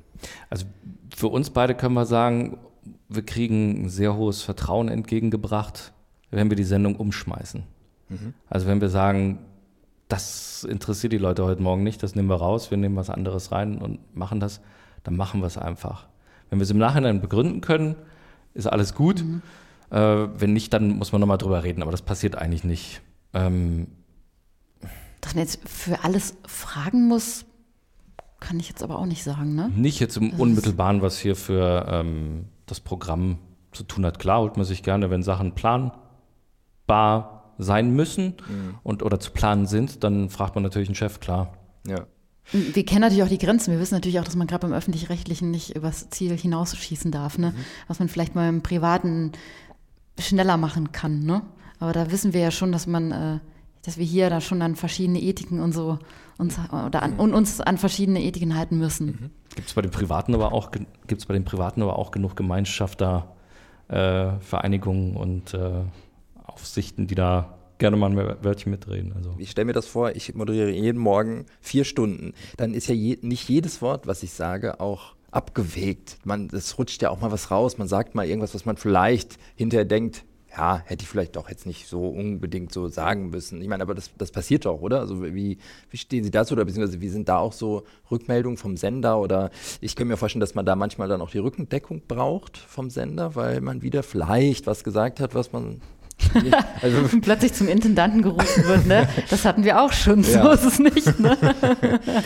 Also 0.49 0.65
für 1.15 1.29
uns 1.29 1.51
beide 1.51 1.73
können 1.73 1.93
wir 1.93 2.05
sagen, 2.05 2.57
wir 3.07 3.25
kriegen 3.25 3.85
ein 3.85 3.89
sehr 3.89 4.17
hohes 4.17 4.41
Vertrauen 4.41 4.89
entgegengebracht, 4.89 5.93
wenn 6.31 6.49
wir 6.49 6.57
die 6.57 6.65
Sendung 6.65 6.97
umschmeißen. 6.97 7.63
Mhm. 8.09 8.33
Also 8.49 8.67
wenn 8.67 8.81
wir 8.81 8.89
sagen, 8.89 9.39
das 10.07 10.63
interessiert 10.63 11.13
die 11.13 11.17
Leute 11.17 11.43
heute 11.43 11.61
Morgen 11.61 11.83
nicht, 11.83 12.01
das 12.03 12.15
nehmen 12.15 12.29
wir 12.29 12.35
raus, 12.35 12.71
wir 12.71 12.77
nehmen 12.77 12.95
was 12.95 13.09
anderes 13.09 13.51
rein 13.51 13.77
und 13.77 14.15
machen 14.15 14.39
das, 14.39 14.61
dann 15.03 15.15
machen 15.15 15.41
wir 15.41 15.47
es 15.47 15.57
einfach. 15.57 16.07
Wenn 16.49 16.59
wir 16.59 16.63
es 16.63 16.71
im 16.71 16.77
Nachhinein 16.77 17.21
begründen 17.21 17.61
können, 17.61 17.95
ist 18.53 18.67
alles 18.67 18.93
gut. 18.93 19.23
Mhm. 19.23 19.41
Äh, 19.89 20.27
wenn 20.39 20.53
nicht, 20.53 20.73
dann 20.73 20.97
muss 20.97 21.11
man 21.11 21.21
nochmal 21.21 21.37
drüber 21.37 21.63
reden, 21.63 21.81
aber 21.81 21.91
das 21.91 22.01
passiert 22.01 22.37
eigentlich 22.37 22.63
nicht. 22.63 23.01
Ähm, 23.33 23.87
Dass 25.21 25.35
man 25.35 25.43
jetzt 25.43 25.67
für 25.67 26.03
alles 26.03 26.35
fragen 26.45 27.07
muss, 27.07 27.45
kann 28.39 28.59
ich 28.59 28.69
jetzt 28.69 28.83
aber 28.83 28.99
auch 28.99 29.05
nicht 29.05 29.23
sagen, 29.23 29.55
ne? 29.55 29.71
Nicht 29.75 29.99
jetzt 29.99 30.17
im 30.17 30.31
das 30.31 30.39
Unmittelbaren, 30.39 31.01
was 31.01 31.17
hier 31.17 31.35
für 31.35 31.85
ähm, 31.89 32.45
das 32.65 32.79
Programm 32.79 33.39
zu 33.71 33.83
tun 33.83 34.05
hat. 34.05 34.19
Klar 34.19 34.41
holt 34.41 34.57
man 34.57 34.65
sich 34.65 34.83
gerne, 34.83 35.09
wenn 35.09 35.23
Sachen 35.23 35.53
planbar 35.53 37.36
sein 37.57 37.91
müssen 37.91 38.35
mhm. 38.47 38.75
und 38.83 39.03
oder 39.03 39.19
zu 39.19 39.31
planen 39.31 39.65
sind, 39.65 40.03
dann 40.03 40.29
fragt 40.29 40.55
man 40.55 40.63
natürlich 40.63 40.89
einen 40.89 40.95
Chef, 40.95 41.19
klar. 41.19 41.53
Ja. 41.87 42.05
Wir 42.51 42.85
kennen 42.85 43.01
natürlich 43.01 43.23
auch 43.23 43.27
die 43.27 43.37
Grenzen. 43.37 43.73
Wir 43.73 43.79
wissen 43.79 43.95
natürlich 43.95 44.19
auch, 44.19 44.23
dass 44.23 44.35
man 44.35 44.47
gerade 44.47 44.65
beim 44.65 44.75
Öffentlich-Rechtlichen 44.75 45.51
nicht 45.51 45.75
übers 45.75 46.09
Ziel 46.09 46.37
hinausschießen 46.37 47.11
darf, 47.11 47.37
ne? 47.37 47.51
Mhm. 47.51 47.55
Was 47.87 47.99
man 47.99 48.07
vielleicht 48.07 48.35
mal 48.35 48.47
im 48.47 48.61
Privaten 48.61 49.33
schneller 50.17 50.55
machen 50.55 50.91
kann, 50.93 51.25
ne? 51.25 51.41
Aber 51.79 51.91
da 51.91 52.09
wissen 52.09 52.33
wir 52.33 52.39
ja 52.39 52.51
schon, 52.51 52.71
dass 52.71 52.87
man, 52.87 53.11
äh, 53.11 53.39
dass 53.83 53.97
wir 53.97 54.05
hier 54.05 54.29
da 54.29 54.39
schon 54.39 54.61
an 54.61 54.75
verschiedene 54.75 55.21
Ethiken 55.21 55.59
und 55.59 55.73
so 55.73 55.99
uns 56.37 56.57
oder 56.85 57.03
an, 57.03 57.13
und 57.17 57.33
uns 57.33 57.59
an 57.59 57.77
verschiedene 57.77 58.23
Ethiken 58.23 58.55
halten 58.55 58.77
müssen. 58.77 59.07
Mhm. 59.07 59.29
Gibt 59.55 59.67
es 59.67 59.73
bei 59.73 59.81
den 59.81 59.91
Privaten 59.91 60.33
aber 60.33 60.53
auch 60.53 60.71
gibt's 61.07 61.25
bei 61.25 61.33
den 61.33 61.43
Privaten 61.45 61.81
aber 61.81 61.97
auch 61.97 62.11
genug 62.11 62.35
Gemeinschafter, 62.35 63.35
äh, 63.87 64.39
Vereinigungen 64.39 65.17
und 65.17 65.53
äh, 65.53 65.81
Aufsichten, 66.57 67.05
die 67.05 67.13
da 67.13 67.55
gerne 67.77 67.97
mal 67.97 68.43
Wörtchen 68.43 68.71
mitreden. 68.71 69.13
Also. 69.15 69.35
Ich 69.37 69.51
stelle 69.51 69.65
mir 69.65 69.73
das 69.73 69.85
vor, 69.85 70.15
ich 70.15 70.33
moderiere 70.33 70.71
jeden 70.71 70.97
Morgen 70.97 71.45
vier 71.61 71.83
Stunden. 71.83 72.33
Dann 72.57 72.73
ist 72.73 72.87
ja 72.87 72.95
je, 72.95 73.19
nicht 73.21 73.47
jedes 73.47 73.81
Wort, 73.83 74.07
was 74.07 74.23
ich 74.23 74.31
sage, 74.31 74.79
auch 74.79 75.13
abgewegt. 75.29 76.17
Man, 76.23 76.49
es 76.51 76.79
rutscht 76.79 77.03
ja 77.03 77.11
auch 77.11 77.21
mal 77.21 77.31
was 77.31 77.51
raus. 77.51 77.77
Man 77.77 77.87
sagt 77.87 78.15
mal 78.15 78.25
irgendwas, 78.25 78.55
was 78.55 78.65
man 78.65 78.77
vielleicht 78.77 79.37
hinterher 79.55 79.85
denkt, 79.85 80.25
ja, 80.49 80.81
hätte 80.85 81.03
ich 81.03 81.09
vielleicht 81.09 81.35
doch 81.35 81.49
jetzt 81.49 81.67
nicht 81.67 81.87
so 81.87 82.07
unbedingt 82.07 82.73
so 82.73 82.87
sagen 82.87 83.29
müssen. 83.29 83.61
Ich 83.61 83.67
meine, 83.67 83.83
aber 83.83 83.93
das, 83.93 84.09
das 84.17 84.31
passiert 84.31 84.65
doch, 84.65 84.81
oder? 84.81 84.99
Also 84.99 85.23
wie, 85.23 85.59
wie 85.91 85.97
stehen 85.97 86.23
Sie 86.23 86.31
dazu 86.31 86.53
oder 86.53 86.65
beziehungsweise 86.65 86.99
wie 86.99 87.09
sind 87.09 87.29
da 87.29 87.37
auch 87.37 87.53
so 87.53 87.83
Rückmeldungen 88.09 88.57
vom 88.57 88.75
Sender 88.75 89.19
oder 89.19 89.51
ich 89.81 89.95
könnte 89.95 90.09
mir 90.11 90.17
vorstellen, 90.17 90.39
dass 90.39 90.55
man 90.55 90.65
da 90.65 90.75
manchmal 90.75 91.09
dann 91.09 91.21
auch 91.21 91.29
die 91.29 91.37
Rückendeckung 91.37 92.01
braucht 92.07 92.57
vom 92.57 92.89
Sender, 92.89 93.35
weil 93.35 93.61
man 93.61 93.83
wieder 93.83 94.01
vielleicht 94.01 94.65
was 94.65 94.83
gesagt 94.83 95.19
hat, 95.19 95.35
was 95.35 95.51
man 95.51 95.81
also 96.81 97.19
plötzlich 97.21 97.53
zum 97.53 97.67
Intendanten 97.67 98.21
gerufen 98.21 98.65
wird, 98.65 98.85
ne? 98.85 99.07
Das 99.29 99.45
hatten 99.45 99.63
wir 99.63 99.81
auch 99.81 99.91
schon, 99.91 100.23
so 100.23 100.37
ja. 100.39 100.51
ist 100.53 100.63
es 100.63 100.79
nicht. 100.79 101.19
Ne? 101.19 101.37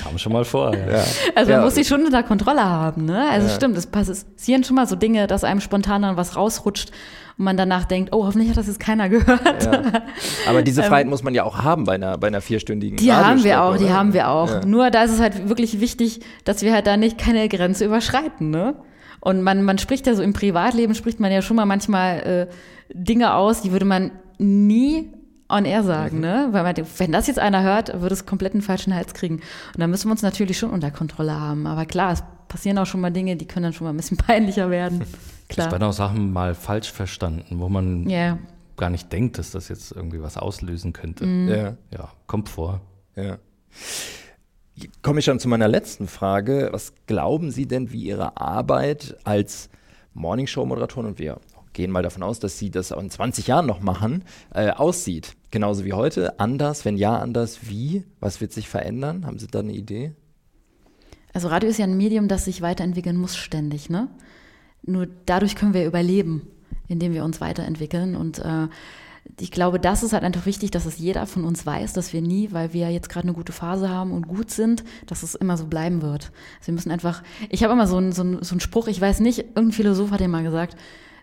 Kam 0.01 0.17
schon 0.17 0.34
mal 0.34 0.45
vor. 0.45 0.75
Ja. 0.75 1.04
Also 1.36 1.51
man 1.51 1.62
muss 1.62 1.75
sich 1.75 1.88
schon 1.88 2.06
unter 2.06 2.23
Kontrolle 2.23 2.63
haben, 2.63 3.06
ne? 3.06 3.30
Also 3.30 3.49
stimmt, 3.49 3.77
es 3.77 3.88
passieren 3.88 4.63
schon 4.63 4.75
mal 4.75 4.88
so 4.88 4.95
Dinge, 4.95 5.27
dass 5.27 5.43
einem 5.43 5.62
spontan 5.62 6.01
dann 6.01 6.17
was 6.17 6.36
rausrutscht 6.36 6.91
und 7.38 7.45
man 7.45 7.58
danach 7.58 7.86
denkt, 7.86 8.13
oh, 8.13 8.25
hoffentlich 8.25 8.49
hat 8.49 8.58
das 8.58 8.67
jetzt 8.67 8.80
keiner 8.80 9.10
gehört. 9.10 9.67
Aber 10.47 10.62
diese 10.63 10.84
Freiheit 10.84 11.06
ähm, 11.06 11.10
muss 11.10 11.23
man 11.23 11.34
ja 11.34 11.43
auch 11.43 11.63
haben 11.63 11.86
bei 11.86 11.95
einer, 11.95 12.17
bei 12.17 12.27
einer 12.27 12.41
vierstündigen 12.41 12.97
Die 12.97 13.12
haben 13.12 13.43
wir 13.43 13.63
auch, 13.63 13.71
oder? 13.71 13.80
die 13.80 13.89
haben 13.89 14.13
wir 14.13 14.30
auch. 14.30 14.63
Nur 14.63 14.89
da 14.89 15.04
ist 15.04 15.12
es 15.12 15.19
halt 15.19 15.49
wirklich 15.49 15.80
wichtig, 15.80 16.21
dass 16.43 16.62
wir 16.62 16.73
halt 16.73 16.88
da 16.88 16.97
nicht 16.97 17.17
keine 17.17 17.47
Grenze 17.49 17.86
überschreiten, 17.86 18.49
ne? 18.49 18.75
Und 19.22 19.44
man, 19.44 19.64
man 19.64 19.78
spricht 19.78 20.08
ja 20.08 20.16
so 20.16 20.24
im 20.24 20.34
Privatleben, 20.34 20.96
spricht 20.96 21.20
man 21.20 21.32
ja 21.32 21.42
schon 21.42 21.56
mal 21.56 21.66
manchmal 21.66 22.48
äh, 22.50 22.94
Dinge 22.94 23.36
aus, 23.36 23.62
die 23.62 23.72
würde 23.72 23.86
man 23.86 24.12
nie 24.38 25.14
on 25.48 25.66
air 25.66 25.84
sagen, 25.84 26.18
mhm. 26.18 26.22
ne? 26.22 26.48
Weil 26.52 26.64
man, 26.64 26.76
wenn 26.98 27.12
das 27.12 27.28
jetzt 27.28 27.40
einer 27.40 27.62
hört, 27.62 28.02
würde 28.02 28.14
es 28.14 28.26
komplett 28.26 28.54
einen 28.54 28.64
falschen 28.64 28.96
Hals 28.96 29.14
kriegen. 29.14 29.36
Und 29.36 29.80
da 29.80 29.88
müssen 29.88 30.08
wir 30.08 30.12
uns 30.12 30.24
natürlich 30.24 30.58
schon 30.58 30.72
unter 30.72 30.92
Kontrolle 30.92 31.40
haben. 31.40 31.68
Aber 31.68 31.86
klar, 31.86 32.14
es 32.14 32.24
passieren 32.48 32.78
auch 32.80 32.86
schon 32.86 33.02
mal 33.02 33.12
Dinge, 33.12 33.36
die 33.36 33.46
können 33.46 33.64
dann 33.64 33.74
schon 33.74 33.86
mal 33.86 33.94
ein 33.94 33.98
bisschen 33.98 34.18
peinlicher 34.26 34.70
werden. 34.70 35.04
Klar. 35.50 35.68
Es 35.68 35.72
werden 35.72 35.84
auch 35.84 35.94
Sachen 35.94 36.34
mal 36.34 36.56
falsch 36.56 36.92
verstanden, 36.92 37.60
wo 37.60 37.70
man 37.70 38.10
yeah. 38.10 38.40
gar 38.78 38.90
nicht 38.90 39.12
denkt, 39.12 39.38
dass 39.38 39.52
das 39.52 39.68
jetzt 39.68 39.92
irgendwie 39.92 40.22
was 40.22 40.38
auslösen 40.38 40.94
könnte. 40.94 41.26
Mhm. 41.26 41.50
Ja. 41.50 41.76
ja, 41.92 42.10
kommt 42.26 42.50
vor. 42.50 42.82
Ja 43.16 43.38
komme 45.02 45.20
ich 45.20 45.26
schon 45.26 45.40
zu 45.40 45.48
meiner 45.48 45.68
letzten 45.68 46.08
Frage. 46.08 46.70
Was 46.72 46.94
glauben 47.08 47.52
Sie 47.52 47.68
denn, 47.68 47.92
wie 47.92 48.04
Ihre 48.04 48.38
Arbeit 48.38 49.18
als 49.24 49.70
Morningshow-Moderatorin, 50.14 51.12
und 51.12 51.20
wir 51.20 51.40
gehen 51.74 51.92
mal 51.92 52.04
davon 52.04 52.24
aus, 52.24 52.40
dass 52.40 52.58
Sie 52.58 52.70
das 52.70 52.92
in 52.92 53.10
20 53.10 53.48
Jahren 53.48 53.66
noch 53.66 53.82
machen, 53.82 54.24
äh, 54.54 54.72
aussieht? 54.72 55.36
Genauso 55.52 55.86
wie 55.86 55.94
heute? 55.94 56.40
Anders? 56.40 56.86
Wenn 56.86 56.98
ja, 56.98 57.18
anders? 57.18 57.70
Wie? 57.70 58.06
Was 58.20 58.42
wird 58.42 58.54
sich 58.54 58.70
verändern? 58.70 59.26
Haben 59.26 59.40
Sie 59.40 59.48
da 59.48 59.60
eine 59.60 59.74
Idee? 59.74 60.14
Also 61.34 61.48
Radio 61.48 61.70
ist 61.70 61.78
ja 61.78 61.86
ein 61.86 61.98
Medium, 61.98 62.28
das 62.28 62.46
sich 62.46 62.62
weiterentwickeln 62.62 63.18
muss 63.18 63.38
ständig. 63.38 63.90
Ne? 63.90 64.10
Nur 64.84 65.08
dadurch 65.26 65.56
können 65.56 65.74
wir 65.74 65.86
überleben, 65.86 66.48
indem 66.88 67.14
wir 67.14 67.24
uns 67.24 67.40
weiterentwickeln. 67.40 68.16
Und 68.16 68.40
äh, 68.40 68.68
ich 69.40 69.52
glaube, 69.52 69.80
das 69.80 70.04
ist 70.04 70.14
halt 70.14 70.24
einfach 70.24 70.46
wichtig, 70.46 70.72
dass 70.72 70.86
es 70.86 70.98
jeder 70.98 71.26
von 71.26 71.46
uns 71.46 71.66
weiß, 71.66 71.94
dass 71.94 72.14
wir 72.14 72.22
nie, 72.22 72.52
weil 72.52 72.74
wir 72.74 72.90
jetzt 72.90 73.10
gerade 73.10 73.28
eine 73.28 73.34
gute 73.34 73.52
Phase 73.54 73.90
haben 73.90 74.12
und 74.12 74.28
gut 74.28 74.52
sind, 74.52 74.84
dass 75.08 75.24
es 75.24 75.36
immer 75.36 75.58
so 75.58 75.66
bleiben 75.66 76.02
wird. 76.02 76.32
Also 76.60 76.68
wir 76.68 76.74
müssen 76.74 76.92
einfach, 76.92 77.24
ich 77.50 77.64
habe 77.64 77.74
immer 77.74 77.88
so 77.88 77.98
einen, 77.98 78.12
so, 78.12 78.24
einen, 78.24 78.44
so 78.44 78.54
einen 78.54 78.60
Spruch, 78.60 78.88
ich 78.88 79.00
weiß 79.00 79.20
nicht, 79.20 79.40
irgendein 79.40 79.72
Philosoph 79.72 80.12
hat 80.12 80.22
ja 80.22 80.28
mal 80.28 80.44
gesagt, 80.44 80.76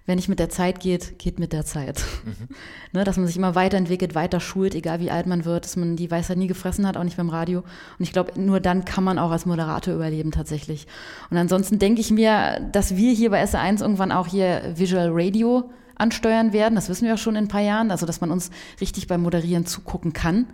wenn 0.07 0.17
nicht 0.17 0.31
mit 0.31 0.39
der 0.39 0.49
Zeit 0.49 0.81
geht, 0.81 1.19
geht 1.19 1.39
mit 1.39 1.53
der 1.53 1.67
Zeit. 1.67 2.03
Mhm. 2.25 2.49
ne, 2.93 3.05
dass 3.05 3.19
man 3.19 3.27
sich 3.27 3.37
immer 3.37 3.55
weiterentwickelt, 3.55 4.15
weiter 4.15 4.41
schult, 4.41 4.75
egal 4.75 5.01
wie 5.01 5.11
alt 5.11 5.27
man 5.27 5.45
wird, 5.45 5.67
dass 5.67 5.77
man 5.77 5.97
die 5.97 6.11
Weisheit 6.11 6.39
nie 6.39 6.47
gefressen 6.47 6.87
hat, 6.87 6.97
auch 6.97 7.05
nicht 7.05 7.19
beim 7.19 7.29
Radio. 7.29 7.59
Und 7.61 8.03
ich 8.03 8.13
glaube, 8.13 8.41
nur 8.41 8.59
dann 8.59 8.87
kann 8.87 9.05
man 9.05 9.19
auch 9.19 9.31
als 9.31 9.45
Moderator 9.45 9.95
überleben 9.95 10.31
tatsächlich. 10.31 10.87
Und 11.29 11.37
ansonsten 11.37 11.79
denke 11.79 12.01
ich 12.01 12.11
mir, 12.11 12.59
dass 12.73 12.97
wir 12.97 13.13
hier 13.13 13.29
bei 13.31 13.45
SR1 13.45 13.83
irgendwann 13.83 14.11
auch 14.11 14.27
hier 14.27 14.73
Visual 14.77 15.11
Radio 15.13 15.71
ansteuern 15.99 16.53
werden. 16.53 16.75
Das 16.75 16.89
wissen 16.89 17.07
wir 17.07 17.15
auch 17.15 17.19
schon 17.19 17.37
in 17.37 17.45
ein 17.45 17.49
paar 17.49 17.61
Jahren. 17.61 17.91
Also, 17.91 18.07
dass 18.07 18.21
man 18.21 18.31
uns 18.31 18.51
richtig 18.81 19.07
beim 19.07 19.23
Moderieren 19.23 19.67
zugucken 19.67 20.13
kann 20.13 20.47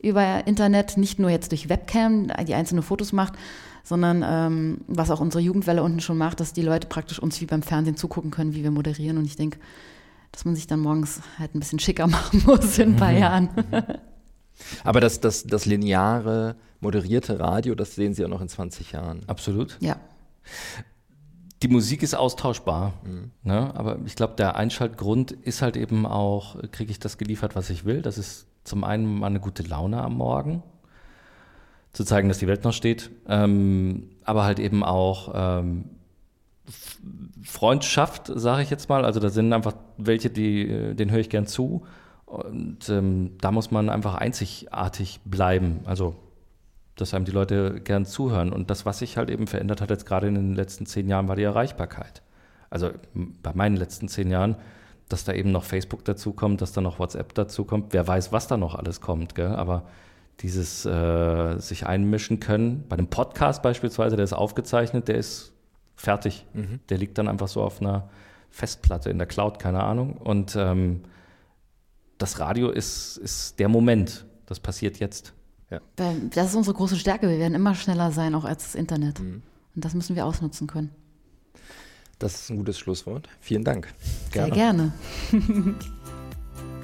über 0.00 0.46
Internet, 0.46 0.96
nicht 0.96 1.18
nur 1.18 1.30
jetzt 1.30 1.50
durch 1.50 1.68
Webcam, 1.68 2.28
die 2.46 2.54
einzelne 2.54 2.82
Fotos 2.82 3.12
macht, 3.12 3.34
sondern 3.82 4.24
ähm, 4.24 4.78
was 4.86 5.10
auch 5.10 5.20
unsere 5.20 5.42
Jugendwelle 5.42 5.82
unten 5.82 6.00
schon 6.00 6.18
macht, 6.18 6.40
dass 6.40 6.52
die 6.52 6.62
Leute 6.62 6.86
praktisch 6.86 7.18
uns 7.18 7.40
wie 7.40 7.46
beim 7.46 7.62
Fernsehen 7.62 7.96
zugucken 7.96 8.30
können, 8.30 8.54
wie 8.54 8.62
wir 8.62 8.70
moderieren. 8.70 9.18
Und 9.18 9.24
ich 9.24 9.36
denke, 9.36 9.58
dass 10.30 10.44
man 10.44 10.54
sich 10.54 10.66
dann 10.66 10.80
morgens 10.80 11.20
halt 11.38 11.54
ein 11.54 11.60
bisschen 11.60 11.78
schicker 11.78 12.06
machen 12.08 12.42
muss 12.46 12.78
in 12.78 12.90
ein 12.90 12.96
paar 12.96 13.12
mhm. 13.12 13.18
Jahren. 13.18 13.48
Aber 14.84 15.00
das, 15.00 15.20
das, 15.20 15.44
das 15.44 15.66
lineare, 15.66 16.56
moderierte 16.80 17.40
Radio, 17.40 17.74
das 17.74 17.94
sehen 17.94 18.14
Sie 18.14 18.22
ja 18.22 18.28
noch 18.28 18.40
in 18.40 18.48
20 18.48 18.92
Jahren. 18.92 19.20
Absolut. 19.26 19.78
Ja 19.80 19.96
die 21.62 21.68
Musik 21.68 22.02
ist 22.02 22.14
austauschbar, 22.14 22.92
mhm. 23.04 23.30
ne? 23.42 23.72
aber 23.74 23.98
ich 24.06 24.14
glaube, 24.14 24.34
der 24.36 24.56
Einschaltgrund 24.56 25.32
ist 25.32 25.62
halt 25.62 25.76
eben 25.76 26.06
auch, 26.06 26.56
kriege 26.70 26.90
ich 26.90 27.00
das 27.00 27.18
geliefert, 27.18 27.56
was 27.56 27.70
ich 27.70 27.84
will. 27.84 28.02
Das 28.02 28.18
ist 28.18 28.46
zum 28.64 28.84
einen 28.84 29.18
mal 29.18 29.26
eine 29.26 29.40
gute 29.40 29.62
Laune 29.62 30.00
am 30.02 30.14
Morgen, 30.14 30.62
zu 31.92 32.04
zeigen, 32.04 32.28
dass 32.28 32.38
die 32.38 32.46
Welt 32.46 32.64
noch 32.64 32.72
steht, 32.72 33.10
ähm, 33.26 34.10
aber 34.24 34.44
halt 34.44 34.60
eben 34.60 34.84
auch 34.84 35.32
ähm, 35.34 35.84
Freundschaft, 37.42 38.30
sage 38.34 38.62
ich 38.62 38.70
jetzt 38.70 38.88
mal. 38.88 39.04
Also 39.04 39.20
da 39.20 39.30
sind 39.30 39.52
einfach 39.52 39.74
welche, 39.96 40.30
die, 40.30 40.68
äh, 40.68 40.94
denen 40.94 41.10
höre 41.10 41.20
ich 41.20 41.30
gern 41.30 41.46
zu. 41.46 41.86
Und 42.26 42.88
ähm, 42.90 43.36
da 43.40 43.50
muss 43.50 43.70
man 43.70 43.88
einfach 43.88 44.14
einzigartig 44.14 45.20
bleiben. 45.24 45.80
Also 45.84 46.14
dass 47.00 47.14
einem 47.14 47.24
die 47.24 47.32
Leute 47.32 47.80
gern 47.80 48.04
zuhören. 48.04 48.52
Und 48.52 48.70
das, 48.70 48.86
was 48.86 48.98
sich 48.98 49.16
halt 49.16 49.30
eben 49.30 49.46
verändert 49.46 49.80
hat, 49.80 49.90
jetzt 49.90 50.06
gerade 50.06 50.28
in 50.28 50.34
den 50.34 50.54
letzten 50.54 50.86
zehn 50.86 51.08
Jahren, 51.08 51.28
war 51.28 51.36
die 51.36 51.42
Erreichbarkeit. 51.42 52.22
Also 52.70 52.90
bei 53.14 53.52
meinen 53.54 53.76
letzten 53.76 54.08
zehn 54.08 54.30
Jahren, 54.30 54.56
dass 55.08 55.24
da 55.24 55.32
eben 55.32 55.52
noch 55.52 55.64
Facebook 55.64 56.04
dazukommt, 56.04 56.60
dass 56.60 56.72
da 56.72 56.80
noch 56.80 56.98
WhatsApp 56.98 57.34
dazukommt. 57.34 57.92
Wer 57.92 58.06
weiß, 58.06 58.32
was 58.32 58.46
da 58.46 58.56
noch 58.56 58.74
alles 58.74 59.00
kommt, 59.00 59.34
gell? 59.34 59.54
aber 59.54 59.84
dieses 60.40 60.84
äh, 60.84 61.58
sich 61.58 61.86
einmischen 61.86 62.40
können, 62.40 62.84
bei 62.88 62.96
einem 62.96 63.08
Podcast 63.08 63.62
beispielsweise, 63.62 64.16
der 64.16 64.24
ist 64.24 64.34
aufgezeichnet, 64.34 65.08
der 65.08 65.16
ist 65.16 65.52
fertig. 65.96 66.46
Mhm. 66.52 66.80
Der 66.90 66.98
liegt 66.98 67.18
dann 67.18 67.28
einfach 67.28 67.48
so 67.48 67.62
auf 67.62 67.80
einer 67.80 68.08
Festplatte 68.50 69.10
in 69.10 69.18
der 69.18 69.26
Cloud, 69.26 69.58
keine 69.58 69.82
Ahnung. 69.82 70.12
Und 70.16 70.54
ähm, 70.56 71.02
das 72.18 72.38
Radio 72.38 72.70
ist, 72.70 73.16
ist 73.16 73.58
der 73.58 73.68
Moment. 73.68 74.26
Das 74.46 74.60
passiert 74.60 74.98
jetzt. 74.98 75.34
Ja. 75.70 75.80
Das 76.30 76.48
ist 76.48 76.54
unsere 76.54 76.76
große 76.76 76.96
Stärke. 76.96 77.28
Wir 77.28 77.38
werden 77.38 77.54
immer 77.54 77.74
schneller 77.74 78.10
sein, 78.10 78.34
auch 78.34 78.44
als 78.44 78.64
das 78.64 78.74
Internet. 78.74 79.20
Mhm. 79.20 79.42
Und 79.74 79.84
das 79.84 79.94
müssen 79.94 80.16
wir 80.16 80.26
ausnutzen 80.26 80.66
können. 80.66 80.90
Das 82.18 82.34
ist 82.34 82.50
ein 82.50 82.56
gutes 82.56 82.78
Schlusswort. 82.78 83.28
Vielen 83.40 83.64
Dank. 83.64 83.94
Gerne. 84.32 84.48
Sehr 84.48 84.54
gerne. 84.54 84.92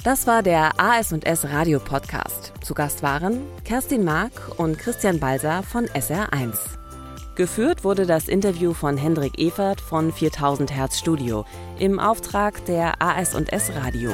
Das 0.04 0.26
war 0.26 0.42
der 0.42 0.78
AS&S 0.78 1.46
Radio 1.46 1.80
Podcast. 1.80 2.52
Zu 2.62 2.74
Gast 2.74 3.02
waren 3.02 3.40
Kerstin 3.64 4.04
Mark 4.04 4.32
und 4.58 4.78
Christian 4.78 5.18
Balser 5.18 5.62
von 5.62 5.86
SR1. 5.86 6.58
Geführt 7.36 7.84
wurde 7.84 8.04
das 8.04 8.28
Interview 8.28 8.74
von 8.74 8.98
Hendrik 8.98 9.38
Evert 9.38 9.80
von 9.80 10.12
4000 10.12 10.70
Hertz 10.76 10.98
Studio 10.98 11.46
im 11.78 11.98
Auftrag 11.98 12.64
der 12.66 13.00
AS&S 13.00 13.72
Radio. 13.74 14.12